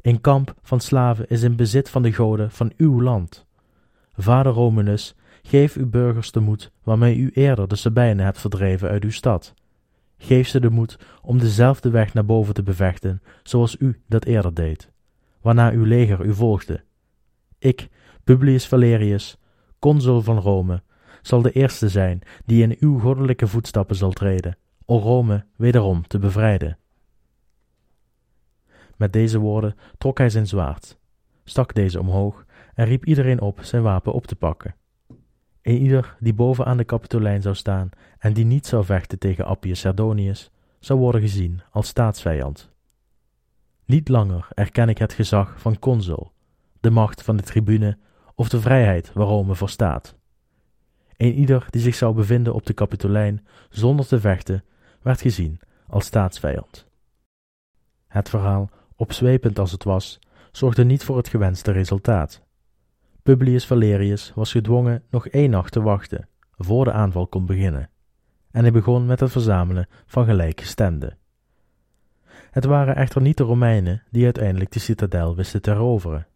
Een 0.00 0.20
kamp 0.20 0.54
van 0.62 0.80
slaven 0.80 1.28
is 1.28 1.42
in 1.42 1.56
bezit 1.56 1.90
van 1.90 2.02
de 2.02 2.12
goden 2.12 2.50
van 2.50 2.72
uw 2.76 3.02
land. 3.02 3.46
Vader 4.12 4.52
Romanus, 4.52 5.14
geef 5.42 5.76
uw 5.76 5.88
burgers 5.88 6.32
de 6.32 6.40
moed 6.40 6.72
waarmee 6.82 7.16
u 7.16 7.30
eerder 7.34 7.68
de 7.68 7.76
Sabijnen 7.76 8.24
hebt 8.24 8.40
verdreven 8.40 8.88
uit 8.88 9.04
uw 9.04 9.10
stad. 9.10 9.54
Geef 10.18 10.48
ze 10.48 10.60
de 10.60 10.70
moed 10.70 10.98
om 11.22 11.38
dezelfde 11.38 11.90
weg 11.90 12.14
naar 12.14 12.24
boven 12.24 12.54
te 12.54 12.62
bevechten, 12.62 13.22
zoals 13.42 13.76
u 13.78 14.00
dat 14.06 14.24
eerder 14.24 14.54
deed, 14.54 14.90
waarna 15.40 15.70
uw 15.70 15.84
leger 15.84 16.24
u 16.24 16.34
volgde. 16.34 16.84
Ik, 17.58 17.88
Publius 18.24 18.66
Valerius, 18.66 19.36
consul 19.78 20.20
van 20.20 20.38
Rome, 20.38 20.82
zal 21.22 21.42
de 21.42 21.52
eerste 21.52 21.88
zijn 21.88 22.22
die 22.44 22.62
in 22.62 22.76
uw 22.80 22.98
goddelijke 22.98 23.46
voetstappen 23.46 23.96
zal 23.96 24.10
treden, 24.10 24.56
om 24.84 25.00
Rome 25.00 25.44
wederom 25.56 26.06
te 26.06 26.18
bevrijden. 26.18 26.78
Met 28.96 29.12
deze 29.12 29.38
woorden 29.38 29.76
trok 29.98 30.18
hij 30.18 30.30
zijn 30.30 30.46
zwaard, 30.46 30.98
stak 31.44 31.74
deze 31.74 32.00
omhoog 32.00 32.44
en 32.74 32.84
riep 32.84 33.04
iedereen 33.04 33.40
op 33.40 33.58
zijn 33.62 33.82
wapen 33.82 34.12
op 34.12 34.26
te 34.26 34.36
pakken. 34.36 34.74
Ieder 35.78 36.16
die 36.20 36.34
boven 36.34 36.64
aan 36.64 36.76
de 36.76 36.84
Capitolijn 36.84 37.42
zou 37.42 37.54
staan 37.54 37.90
en 38.18 38.32
die 38.32 38.44
niet 38.44 38.66
zou 38.66 38.84
vechten 38.84 39.18
tegen 39.18 39.44
Appius 39.44 39.80
Sardonius, 39.80 40.50
zou 40.78 40.98
worden 40.98 41.20
gezien 41.20 41.62
als 41.70 41.88
staatsvijand. 41.88 42.70
Niet 43.84 44.08
langer 44.08 44.48
erken 44.54 44.88
ik 44.88 44.98
het 44.98 45.12
gezag 45.12 45.60
van 45.60 45.78
consul, 45.78 46.32
de 46.80 46.90
macht 46.90 47.22
van 47.22 47.36
de 47.36 47.42
tribune 47.42 47.98
of 48.34 48.48
de 48.48 48.60
vrijheid 48.60 49.12
waar 49.12 49.26
Rome 49.26 49.54
voor 49.54 49.68
staat. 49.68 50.16
Een 51.16 51.32
ieder 51.34 51.66
die 51.70 51.80
zich 51.80 51.94
zou 51.94 52.14
bevinden 52.14 52.54
op 52.54 52.66
de 52.66 52.74
Capitolijn 52.74 53.46
zonder 53.68 54.06
te 54.06 54.20
vechten, 54.20 54.64
werd 55.02 55.20
gezien 55.20 55.60
als 55.86 56.04
staatsvijand. 56.04 56.86
Het 58.06 58.28
verhaal 58.28 58.70
opzwepend 58.96 59.58
als 59.58 59.72
het 59.72 59.84
was, 59.84 60.18
zorgde 60.52 60.84
niet 60.84 61.04
voor 61.04 61.16
het 61.16 61.28
gewenste 61.28 61.72
resultaat. 61.72 62.42
Publius 63.22 63.66
Valerius 63.66 64.32
was 64.34 64.52
gedwongen 64.52 65.02
nog 65.10 65.28
één 65.28 65.50
nacht 65.50 65.72
te 65.72 65.82
wachten, 65.82 66.28
voor 66.56 66.84
de 66.84 66.92
aanval 66.92 67.26
kon 67.26 67.46
beginnen, 67.46 67.90
en 68.50 68.62
hij 68.62 68.72
begon 68.72 69.06
met 69.06 69.20
het 69.20 69.30
verzamelen 69.30 69.88
van 70.06 70.24
gelijkgestemden. 70.24 71.18
Het 72.50 72.64
waren 72.64 72.96
echter 72.96 73.22
niet 73.22 73.36
de 73.36 73.42
Romeinen 73.42 74.02
die 74.10 74.24
uiteindelijk 74.24 74.72
de 74.72 74.78
citadel 74.78 75.36
wisten 75.36 75.62
te 75.62 75.70
veroveren. 75.70 76.26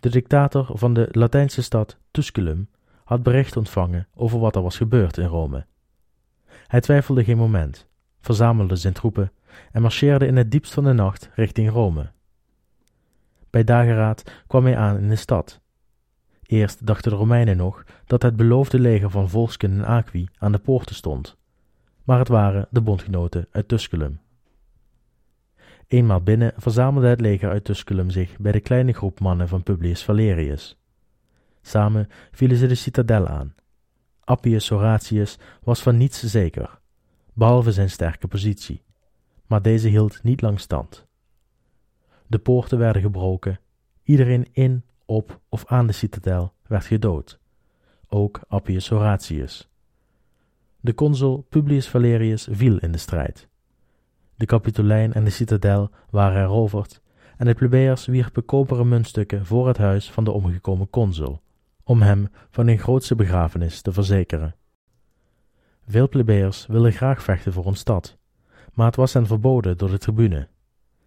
De 0.00 0.10
dictator 0.10 0.70
van 0.72 0.94
de 0.94 1.08
Latijnse 1.10 1.62
stad 1.62 1.98
Tusculum 2.10 2.68
had 3.04 3.22
bericht 3.22 3.56
ontvangen 3.56 4.08
over 4.14 4.38
wat 4.38 4.56
er 4.56 4.62
was 4.62 4.76
gebeurd 4.76 5.16
in 5.16 5.26
Rome. 5.26 5.66
Hij 6.66 6.80
twijfelde 6.80 7.24
geen 7.24 7.36
moment, 7.36 7.88
verzamelde 8.20 8.76
zijn 8.76 8.92
troepen 8.92 9.32
en 9.72 9.82
marcheerde 9.82 10.26
in 10.26 10.36
het 10.36 10.50
diepst 10.50 10.74
van 10.74 10.84
de 10.84 10.92
nacht 10.92 11.30
richting 11.34 11.70
Rome. 11.70 12.10
Bij 13.50 13.64
dageraad 13.64 14.30
kwam 14.46 14.64
hij 14.64 14.76
aan 14.76 14.98
in 14.98 15.08
de 15.08 15.16
stad. 15.16 15.60
Eerst 16.42 16.86
dachten 16.86 17.10
de 17.10 17.16
Romeinen 17.16 17.56
nog 17.56 17.84
dat 18.06 18.22
het 18.22 18.36
beloofde 18.36 18.78
leger 18.78 19.10
van 19.10 19.28
Volsken 19.28 19.72
en 19.72 19.84
Aqui 19.84 20.28
aan 20.38 20.52
de 20.52 20.58
poorten 20.58 20.94
stond, 20.94 21.36
maar 22.04 22.18
het 22.18 22.28
waren 22.28 22.66
de 22.70 22.80
bondgenoten 22.80 23.46
uit 23.50 23.68
Tusculum. 23.68 24.20
Eenmaal 25.86 26.20
binnen 26.20 26.52
verzamelde 26.56 27.08
het 27.08 27.20
leger 27.20 27.50
uit 27.50 27.64
Tusculum 27.64 28.10
zich 28.10 28.38
bij 28.38 28.52
de 28.52 28.60
kleine 28.60 28.92
groep 28.92 29.20
mannen 29.20 29.48
van 29.48 29.62
Publius 29.62 30.04
Valerius. 30.04 30.76
Samen 31.62 32.08
vielen 32.30 32.56
ze 32.56 32.66
de 32.66 32.74
citadel 32.74 33.28
aan. 33.28 33.54
Appius 34.24 34.68
Horatius 34.68 35.38
was 35.62 35.82
van 35.82 35.96
niets 35.96 36.22
zeker, 36.24 36.78
behalve 37.32 37.72
zijn 37.72 37.90
sterke 37.90 38.28
positie 38.28 38.82
maar 39.48 39.62
deze 39.62 39.88
hield 39.88 40.22
niet 40.22 40.40
lang 40.40 40.60
stand. 40.60 41.06
De 42.28 42.38
poorten 42.38 42.78
werden 42.78 43.02
gebroken, 43.02 43.60
iedereen 44.02 44.46
in, 44.52 44.84
op 45.04 45.40
of 45.48 45.66
aan 45.66 45.86
de 45.86 45.92
citadel 45.92 46.52
werd 46.66 46.84
gedood, 46.84 47.38
ook 48.08 48.40
Appius 48.48 48.88
Horatius. 48.88 49.68
De 50.80 50.94
consul 50.94 51.46
Publius 51.48 51.88
Valerius 51.88 52.48
viel 52.50 52.78
in 52.78 52.92
de 52.92 52.98
strijd. 52.98 53.48
De 54.34 54.46
kapitolijn 54.46 55.12
en 55.12 55.24
de 55.24 55.30
citadel 55.30 55.90
waren 56.10 56.40
heroverd 56.40 57.00
en 57.36 57.46
de 57.46 57.54
plebeiers 57.54 58.06
wierpen 58.06 58.44
koperen 58.44 58.88
muntstukken 58.88 59.46
voor 59.46 59.66
het 59.66 59.76
huis 59.76 60.10
van 60.10 60.24
de 60.24 60.30
omgekomen 60.30 60.90
consul, 60.90 61.42
om 61.84 62.02
hem 62.02 62.28
van 62.50 62.66
een 62.66 62.78
grootse 62.78 63.14
begrafenis 63.14 63.80
te 63.80 63.92
verzekeren. 63.92 64.54
Veel 65.86 66.08
plebeiers 66.08 66.66
wilden 66.66 66.92
graag 66.92 67.22
vechten 67.22 67.52
voor 67.52 67.66
een 67.66 67.76
stad, 67.76 68.16
maar 68.72 68.86
het 68.86 68.96
was 68.96 69.12
hen 69.12 69.26
verboden 69.26 69.78
door 69.78 69.90
de 69.90 69.98
tribune, 69.98 70.48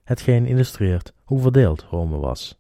hetgeen 0.04 0.46
illustreert 0.46 1.14
hoe 1.24 1.42
verdeeld 1.42 1.82
Rome 1.82 2.18
was. 2.18 2.60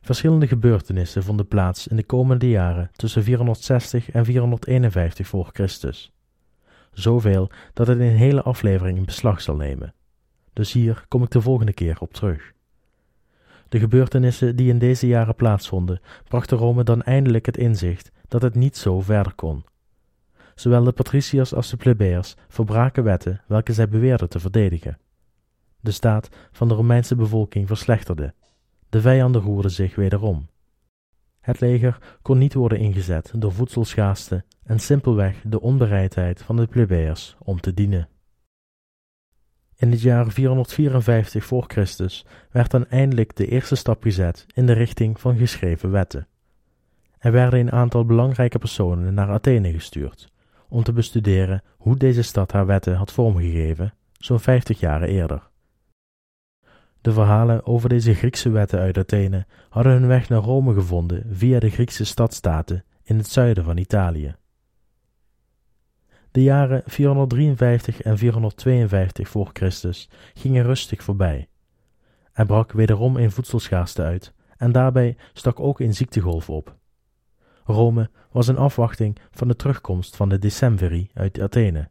Verschillende 0.00 0.46
gebeurtenissen 0.46 1.22
vonden 1.22 1.48
plaats 1.48 1.86
in 1.86 1.96
de 1.96 2.04
komende 2.04 2.48
jaren 2.48 2.90
tussen 2.92 3.22
460 3.22 4.10
en 4.10 4.24
451 4.24 5.26
voor 5.26 5.50
Christus. 5.52 6.12
Zoveel 6.92 7.50
dat 7.72 7.86
het 7.86 7.98
een 7.98 8.16
hele 8.16 8.42
aflevering 8.42 8.98
in 8.98 9.04
beslag 9.04 9.40
zal 9.40 9.56
nemen. 9.56 9.94
Dus 10.52 10.72
hier 10.72 11.04
kom 11.08 11.22
ik 11.22 11.30
de 11.30 11.40
volgende 11.40 11.72
keer 11.72 11.96
op 12.00 12.12
terug. 12.12 12.52
De 13.68 13.78
gebeurtenissen 13.78 14.56
die 14.56 14.68
in 14.68 14.78
deze 14.78 15.06
jaren 15.06 15.34
plaatsvonden, 15.34 16.00
brachten 16.28 16.58
Rome 16.58 16.84
dan 16.84 17.02
eindelijk 17.02 17.46
het 17.46 17.56
inzicht 17.56 18.10
dat 18.28 18.42
het 18.42 18.54
niet 18.54 18.76
zo 18.76 19.00
verder 19.00 19.34
kon 19.34 19.64
Zowel 20.58 20.84
de 20.84 20.92
patriciërs 20.92 21.54
als 21.54 21.70
de 21.70 21.76
plebeiers 21.76 22.34
verbraken 22.48 23.04
wetten 23.04 23.40
welke 23.46 23.72
zij 23.72 23.88
beweerden 23.88 24.28
te 24.28 24.40
verdedigen. 24.40 24.98
De 25.80 25.90
staat 25.90 26.28
van 26.52 26.68
de 26.68 26.74
Romeinse 26.74 27.14
bevolking 27.14 27.66
verslechterde. 27.66 28.34
De 28.88 29.00
vijanden 29.00 29.42
roerden 29.42 29.70
zich 29.70 29.94
wederom. 29.94 30.48
Het 31.40 31.60
leger 31.60 32.18
kon 32.22 32.38
niet 32.38 32.54
worden 32.54 32.78
ingezet 32.78 33.32
door 33.36 33.52
voedselschaarste 33.52 34.44
en 34.64 34.78
simpelweg 34.78 35.42
de 35.44 35.60
onbereidheid 35.60 36.42
van 36.42 36.56
de 36.56 36.66
plebeiers 36.66 37.36
om 37.38 37.60
te 37.60 37.74
dienen. 37.74 38.08
In 39.76 39.90
het 39.90 40.00
jaar 40.00 40.30
454 40.30 41.44
voor 41.44 41.64
Christus 41.66 42.26
werd 42.50 42.70
dan 42.70 42.86
eindelijk 42.86 43.36
de 43.36 43.46
eerste 43.46 43.74
stap 43.74 44.02
gezet 44.02 44.46
in 44.54 44.66
de 44.66 44.72
richting 44.72 45.20
van 45.20 45.36
geschreven 45.36 45.90
wetten. 45.90 46.26
Er 47.18 47.32
werden 47.32 47.60
een 47.60 47.72
aantal 47.72 48.04
belangrijke 48.04 48.58
personen 48.58 49.14
naar 49.14 49.28
Athene 49.28 49.72
gestuurd 49.72 50.32
om 50.68 50.82
te 50.82 50.92
bestuderen 50.92 51.62
hoe 51.76 51.96
deze 51.96 52.22
stad 52.22 52.52
haar 52.52 52.66
wetten 52.66 52.94
had 52.94 53.12
vormgegeven, 53.12 53.94
zo'n 54.12 54.40
50 54.40 54.80
jaren 54.80 55.08
eerder. 55.08 55.47
De 57.00 57.12
verhalen 57.12 57.66
over 57.66 57.88
deze 57.88 58.14
Griekse 58.14 58.50
wetten 58.50 58.78
uit 58.78 58.98
Athene 58.98 59.46
hadden 59.68 59.92
hun 59.92 60.06
weg 60.06 60.28
naar 60.28 60.42
Rome 60.42 60.74
gevonden 60.74 61.26
via 61.30 61.58
de 61.58 61.70
Griekse 61.70 62.04
stadstaten 62.04 62.84
in 63.02 63.16
het 63.16 63.28
zuiden 63.28 63.64
van 63.64 63.76
Italië. 63.76 64.34
De 66.30 66.42
jaren 66.42 66.82
453 66.86 68.02
en 68.02 68.18
452 68.18 69.28
voor 69.28 69.50
Christus 69.52 70.10
gingen 70.34 70.64
rustig 70.64 71.02
voorbij. 71.02 71.48
Er 72.32 72.46
brak 72.46 72.72
wederom 72.72 73.16
een 73.16 73.30
voedselschaarste 73.30 74.02
uit 74.02 74.34
en 74.56 74.72
daarbij 74.72 75.16
stak 75.32 75.60
ook 75.60 75.80
een 75.80 75.94
ziektegolf 75.94 76.50
op. 76.50 76.76
Rome 77.64 78.10
was 78.30 78.48
in 78.48 78.56
afwachting 78.56 79.18
van 79.30 79.48
de 79.48 79.56
terugkomst 79.56 80.16
van 80.16 80.28
de 80.28 80.38
Decemviri 80.38 81.10
uit 81.14 81.40
Athene. 81.40 81.90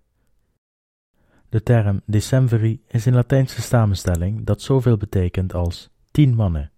De 1.58 1.64
term 1.64 2.02
Decemviri 2.06 2.84
is 2.88 3.06
een 3.06 3.14
Latijnse 3.14 3.62
samenstelling 3.62 4.46
dat 4.46 4.62
zoveel 4.62 4.98
betekent 4.98 5.54
als 5.54 5.90
tien 6.12 6.36
mannen. 6.36 6.72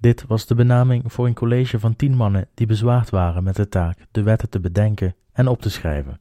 Dit 0.00 0.26
was 0.26 0.46
de 0.46 0.54
benaming 0.54 1.12
voor 1.12 1.26
een 1.26 1.34
college 1.34 1.78
van 1.78 1.96
tien 1.96 2.16
mannen 2.16 2.48
die 2.54 2.66
bezwaard 2.66 3.10
waren 3.10 3.42
met 3.42 3.56
de 3.56 3.68
taak 3.68 3.98
de 4.10 4.22
wetten 4.22 4.48
te 4.48 4.60
bedenken 4.60 5.14
en 5.32 5.48
op 5.48 5.62
te 5.62 5.70
schrijven. 5.70 6.20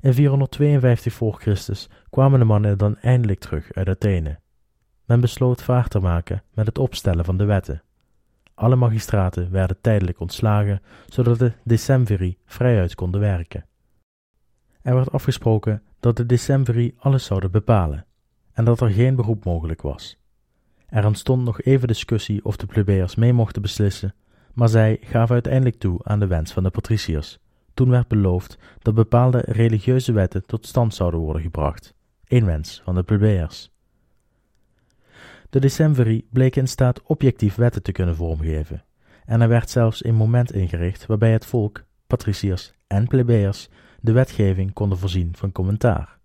In 0.00 0.14
452 0.14 1.12
voor 1.12 1.34
Christus 1.40 1.88
kwamen 2.10 2.38
de 2.38 2.44
mannen 2.44 2.78
dan 2.78 2.96
eindelijk 2.96 3.40
terug 3.40 3.72
uit 3.72 3.88
Athene. 3.88 4.38
Men 5.04 5.20
besloot 5.20 5.62
vaart 5.62 5.90
te 5.90 6.00
maken 6.00 6.42
met 6.54 6.66
het 6.66 6.78
opstellen 6.78 7.24
van 7.24 7.36
de 7.36 7.44
wetten. 7.44 7.82
Alle 8.54 8.76
magistraten 8.76 9.50
werden 9.50 9.80
tijdelijk 9.80 10.20
ontslagen, 10.20 10.82
zodat 11.06 11.38
de 11.38 11.52
decemviri 11.64 12.38
vrijuit 12.44 12.94
konden 12.94 13.20
werken. 13.20 13.64
Er 14.82 14.94
werd 14.94 15.12
afgesproken 15.12 15.82
dat 16.00 16.16
de 16.16 16.26
decemviri 16.26 16.94
alles 16.98 17.24
zouden 17.24 17.50
bepalen 17.50 18.06
en 18.52 18.64
dat 18.64 18.80
er 18.80 18.90
geen 18.90 19.14
beroep 19.14 19.44
mogelijk 19.44 19.82
was. 19.82 20.18
Er 20.86 21.06
ontstond 21.06 21.44
nog 21.44 21.62
even 21.62 21.88
discussie 21.88 22.44
of 22.44 22.56
de 22.56 22.66
plebeiers 22.66 23.14
mee 23.14 23.32
mochten 23.32 23.62
beslissen, 23.62 24.14
maar 24.54 24.68
zij 24.68 24.98
gaven 25.00 25.32
uiteindelijk 25.32 25.78
toe 25.78 26.00
aan 26.02 26.20
de 26.20 26.26
wens 26.26 26.52
van 26.52 26.62
de 26.62 26.70
patriciërs. 26.70 27.38
Toen 27.74 27.90
werd 27.90 28.08
beloofd 28.08 28.58
dat 28.78 28.94
bepaalde 28.94 29.42
religieuze 29.46 30.12
wetten 30.12 30.46
tot 30.46 30.66
stand 30.66 30.94
zouden 30.94 31.20
worden 31.20 31.42
gebracht, 31.42 31.94
een 32.26 32.44
wens 32.44 32.80
van 32.84 32.94
de 32.94 33.02
plebeiers. 33.02 33.70
De 35.50 35.60
decemviri 35.60 36.26
bleken 36.30 36.60
in 36.60 36.68
staat 36.68 37.02
objectief 37.02 37.54
wetten 37.54 37.82
te 37.82 37.92
kunnen 37.92 38.16
vormgeven, 38.16 38.84
en 39.24 39.40
er 39.40 39.48
werd 39.48 39.70
zelfs 39.70 40.04
een 40.04 40.14
moment 40.14 40.52
ingericht 40.52 41.06
waarbij 41.06 41.32
het 41.32 41.46
volk, 41.46 41.84
patriciërs 42.06 42.72
en 42.86 43.06
plebeiers 43.06 43.68
de 44.00 44.12
wetgeving 44.12 44.72
konden 44.72 44.98
voorzien 44.98 45.36
van 45.36 45.52
commentaar. 45.52 46.18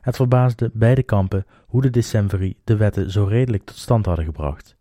Het 0.00 0.16
verbaasde 0.16 0.70
beide 0.72 1.02
kampen 1.02 1.46
hoe 1.66 1.82
de 1.82 1.90
decemviri 1.90 2.56
de 2.64 2.76
wetten 2.76 3.10
zo 3.10 3.24
redelijk 3.24 3.64
tot 3.64 3.76
stand 3.76 4.06
hadden 4.06 4.24
gebracht. 4.24 4.76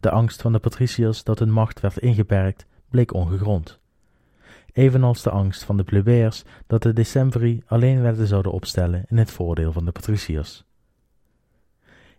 De 0.00 0.10
angst 0.10 0.42
van 0.42 0.52
de 0.52 0.58
patriciërs 0.58 1.24
dat 1.24 1.38
hun 1.38 1.52
macht 1.52 1.80
werd 1.80 1.98
ingeperkt 1.98 2.66
bleek 2.88 3.14
ongegrond. 3.14 3.80
Evenals 4.72 5.22
de 5.22 5.30
angst 5.30 5.64
van 5.64 5.76
de 5.76 5.84
plebeiers 5.84 6.44
dat 6.66 6.82
de 6.82 6.92
decemviri 6.92 7.62
alleen 7.66 8.02
wetten 8.02 8.26
zouden 8.26 8.52
opstellen 8.52 9.04
in 9.08 9.16
het 9.16 9.30
voordeel 9.30 9.72
van 9.72 9.84
de 9.84 9.92
patriciërs. 9.92 10.64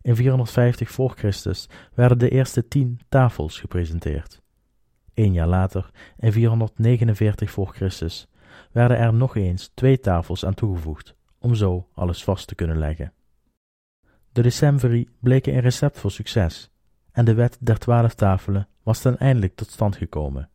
In 0.02 0.16
450 0.16 0.92
voor 0.92 1.14
Christus 1.16 1.70
werden 1.94 2.18
de 2.18 2.30
eerste 2.30 2.68
tien 2.68 3.00
tafels 3.10 3.60
gepresenteerd. 3.60 4.42
Een 5.14 5.34
jaar 5.34 5.48
later, 5.48 5.90
in 6.18 6.32
449 6.32 7.52
voor 7.52 7.74
Christus, 7.74 8.28
werden 8.74 8.98
er 8.98 9.14
nog 9.14 9.36
eens 9.36 9.72
twee 9.74 10.00
tafels 10.00 10.46
aan 10.46 10.54
toegevoegd, 10.54 11.16
om 11.40 11.56
zo 11.56 11.88
alles 11.94 12.24
vast 12.24 12.48
te 12.48 12.56
kunnen 12.56 12.78
leggen. 12.78 13.14
De 14.32 14.42
decemviri 14.42 15.10
bleken 15.20 15.54
een 15.54 15.60
recept 15.60 16.00
voor 16.00 16.12
succes, 16.12 16.72
en 17.12 17.26
de 17.26 17.34
wet 17.34 17.58
der 17.60 17.78
twaalf 17.78 18.14
tafelen 18.14 18.68
was 18.84 19.02
dan 19.02 19.18
eindelijk 19.18 19.56
tot 19.56 19.70
stand 19.70 19.96
gekomen. 19.96 20.50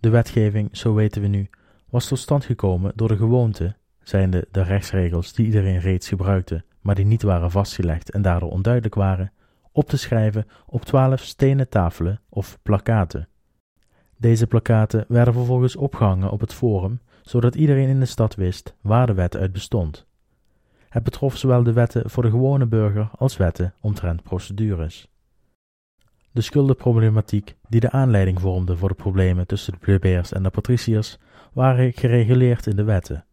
De 0.00 0.10
wetgeving, 0.10 0.76
zo 0.76 0.94
weten 0.94 1.22
we 1.22 1.28
nu, 1.28 1.50
was 1.90 2.08
tot 2.08 2.18
stand 2.18 2.44
gekomen 2.44 2.92
door 2.94 3.08
de 3.08 3.16
gewoonte, 3.16 3.76
zijnde 4.02 4.48
de 4.50 4.62
rechtsregels 4.62 5.32
die 5.32 5.46
iedereen 5.46 5.78
reeds 5.78 6.08
gebruikte, 6.08 6.64
maar 6.80 6.94
die 6.94 7.04
niet 7.04 7.22
waren 7.22 7.50
vastgelegd 7.50 8.10
en 8.10 8.22
daardoor 8.22 8.50
onduidelijk 8.50 8.94
waren, 8.94 9.32
op 9.72 9.88
te 9.88 9.96
schrijven 9.96 10.46
op 10.66 10.84
twaalf 10.84 11.20
stenen 11.20 11.68
tafelen 11.68 12.20
of 12.28 12.58
plakkaten. 12.62 13.28
Deze 14.16 14.46
plakkaten 14.46 15.04
werden 15.08 15.34
vervolgens 15.34 15.76
opgehangen 15.76 16.30
op 16.30 16.40
het 16.40 16.54
forum, 16.54 17.00
zodat 17.22 17.54
iedereen 17.54 17.88
in 17.88 18.00
de 18.00 18.06
stad 18.06 18.34
wist 18.34 18.76
waar 18.80 19.06
de 19.06 19.14
wet 19.14 19.36
uit 19.36 19.52
bestond. 19.52 20.06
Het 20.88 21.02
betrof 21.02 21.36
zowel 21.36 21.62
de 21.62 21.72
wetten 21.72 22.10
voor 22.10 22.22
de 22.22 22.30
gewone 22.30 22.66
burger 22.66 23.10
als 23.18 23.36
wetten 23.36 23.74
omtrent 23.80 24.22
procedures. 24.22 25.08
De 26.30 26.40
schuldenproblematiek 26.40 27.56
die 27.68 27.80
de 27.80 27.90
aanleiding 27.90 28.40
vormde 28.40 28.76
voor 28.76 28.88
de 28.88 28.94
problemen 28.94 29.46
tussen 29.46 29.72
de 29.72 29.78
plebeiers 29.78 30.32
en 30.32 30.42
de 30.42 30.50
patriciërs 30.50 31.18
waren 31.52 31.92
gereguleerd 31.92 32.66
in 32.66 32.76
de 32.76 32.84
wetten. 32.84 33.24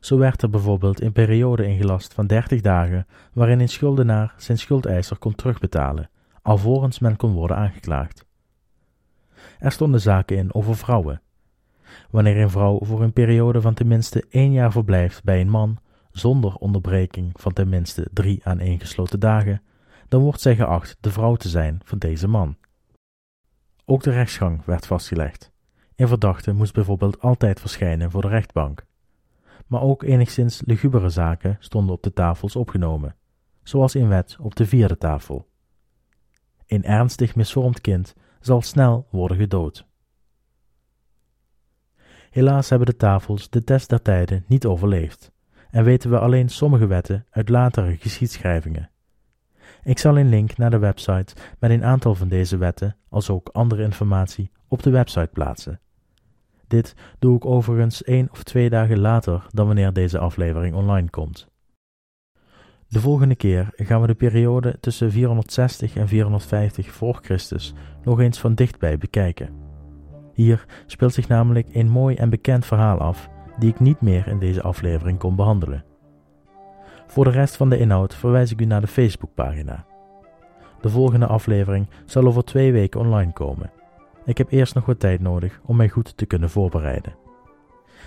Zo 0.00 0.18
werd 0.18 0.42
er 0.42 0.50
bijvoorbeeld 0.50 1.00
een 1.00 1.12
periode 1.12 1.66
ingelast 1.66 2.14
van 2.14 2.26
30 2.26 2.60
dagen 2.60 3.06
waarin 3.32 3.60
een 3.60 3.68
schuldenaar 3.68 4.34
zijn 4.36 4.58
schuldeiser 4.58 5.18
kon 5.18 5.34
terugbetalen, 5.34 6.10
alvorens 6.42 6.98
men 6.98 7.16
kon 7.16 7.32
worden 7.32 7.56
aangeklaagd. 7.56 8.24
Er 9.58 9.72
stonden 9.72 10.00
zaken 10.00 10.36
in 10.36 10.54
over 10.54 10.76
vrouwen. 10.76 11.20
Wanneer 12.10 12.40
een 12.40 12.50
vrouw 12.50 12.78
voor 12.82 13.02
een 13.02 13.12
periode 13.12 13.60
van 13.60 13.74
tenminste 13.74 14.24
één 14.28 14.52
jaar 14.52 14.72
verblijft 14.72 15.24
bij 15.24 15.40
een 15.40 15.50
man, 15.50 15.78
zonder 16.10 16.54
onderbreking 16.54 17.30
van 17.34 17.52
tenminste 17.52 18.08
drie 18.12 18.40
aaneengesloten 18.44 19.20
dagen, 19.20 19.62
dan 20.08 20.22
wordt 20.22 20.40
zij 20.40 20.56
geacht 20.56 20.96
de 21.00 21.10
vrouw 21.10 21.34
te 21.34 21.48
zijn 21.48 21.80
van 21.84 21.98
deze 21.98 22.28
man. 22.28 22.56
Ook 23.84 24.02
de 24.02 24.10
rechtsgang 24.10 24.64
werd 24.64 24.86
vastgelegd. 24.86 25.52
Een 25.96 26.08
verdachte 26.08 26.52
moest 26.52 26.74
bijvoorbeeld 26.74 27.20
altijd 27.20 27.60
verschijnen 27.60 28.10
voor 28.10 28.22
de 28.22 28.28
rechtbank 28.28 28.84
maar 29.66 29.82
ook 29.82 30.02
enigszins 30.02 30.62
lugubere 30.64 31.08
zaken 31.08 31.56
stonden 31.60 31.94
op 31.94 32.02
de 32.02 32.12
tafels 32.12 32.56
opgenomen, 32.56 33.16
zoals 33.62 33.94
in 33.94 34.08
wet 34.08 34.36
op 34.40 34.56
de 34.56 34.66
vierde 34.66 34.98
tafel. 34.98 35.48
Een 36.66 36.84
ernstig 36.84 37.34
misvormd 37.34 37.80
kind 37.80 38.14
zal 38.40 38.62
snel 38.62 39.06
worden 39.10 39.36
gedood. 39.36 39.86
Helaas 42.36 42.68
hebben 42.68 42.86
de 42.86 42.96
tafels 42.96 43.50
de 43.50 43.64
test 43.64 43.88
der 43.88 44.02
tijden 44.02 44.44
niet 44.46 44.66
overleefd 44.66 45.32
en 45.70 45.84
weten 45.84 46.10
we 46.10 46.18
alleen 46.18 46.48
sommige 46.48 46.86
wetten 46.86 47.26
uit 47.30 47.48
latere 47.48 47.96
geschiedschrijvingen. 47.96 48.90
Ik 49.82 49.98
zal 49.98 50.18
een 50.18 50.28
link 50.28 50.56
naar 50.56 50.70
de 50.70 50.78
website 50.78 51.34
met 51.58 51.70
een 51.70 51.84
aantal 51.84 52.14
van 52.14 52.28
deze 52.28 52.56
wetten, 52.56 52.96
als 53.08 53.30
ook 53.30 53.48
andere 53.52 53.82
informatie, 53.82 54.50
op 54.68 54.82
de 54.82 54.90
website 54.90 55.30
plaatsen. 55.32 55.80
Dit 56.66 56.94
doe 57.18 57.36
ik 57.36 57.44
overigens 57.44 58.02
één 58.02 58.28
of 58.30 58.42
twee 58.42 58.70
dagen 58.70 58.98
later 58.98 59.46
dan 59.50 59.66
wanneer 59.66 59.92
deze 59.92 60.18
aflevering 60.18 60.74
online 60.74 61.10
komt. 61.10 61.48
De 62.88 63.00
volgende 63.00 63.36
keer 63.36 63.68
gaan 63.74 64.00
we 64.00 64.06
de 64.06 64.14
periode 64.14 64.76
tussen 64.80 65.10
460 65.10 65.96
en 65.96 66.08
450 66.08 66.92
voor 66.92 67.18
Christus 67.22 67.74
nog 68.04 68.20
eens 68.20 68.38
van 68.38 68.54
dichtbij 68.54 68.98
bekijken. 68.98 69.65
Hier 70.36 70.66
speelt 70.86 71.14
zich 71.14 71.28
namelijk 71.28 71.68
een 71.72 71.88
mooi 71.88 72.16
en 72.16 72.30
bekend 72.30 72.66
verhaal 72.66 72.98
af 72.98 73.28
die 73.58 73.68
ik 73.68 73.80
niet 73.80 74.00
meer 74.00 74.26
in 74.28 74.38
deze 74.38 74.62
aflevering 74.62 75.18
kon 75.18 75.36
behandelen. 75.36 75.84
Voor 77.06 77.24
de 77.24 77.30
rest 77.30 77.56
van 77.56 77.68
de 77.68 77.78
inhoud 77.78 78.14
verwijs 78.14 78.52
ik 78.52 78.60
u 78.60 78.64
naar 78.64 78.80
de 78.80 78.86
Facebookpagina. 78.86 79.84
De 80.80 80.88
volgende 80.88 81.26
aflevering 81.26 81.86
zal 82.04 82.26
over 82.26 82.44
twee 82.44 82.72
weken 82.72 83.00
online 83.00 83.32
komen 83.32 83.70
ik 84.26 84.38
heb 84.38 84.50
eerst 84.50 84.74
nog 84.74 84.86
wat 84.86 85.00
tijd 85.00 85.20
nodig 85.20 85.60
om 85.64 85.76
mij 85.76 85.88
goed 85.88 86.16
te 86.16 86.26
kunnen 86.26 86.50
voorbereiden. 86.50 87.14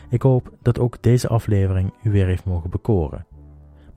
Ik 0.10 0.22
hoop 0.22 0.52
dat 0.62 0.80
ook 0.80 1.02
deze 1.02 1.28
aflevering 1.28 1.94
u 2.04 2.12
weer 2.12 2.26
heeft 2.26 2.46
mogen 2.46 2.70
bekoren. 2.70 3.26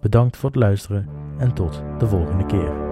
Bedankt 0.01 0.37
voor 0.37 0.51
het 0.51 0.59
luisteren 0.59 1.09
en 1.39 1.53
tot 1.53 1.83
de 1.99 2.07
volgende 2.07 2.47
keer. 2.47 2.92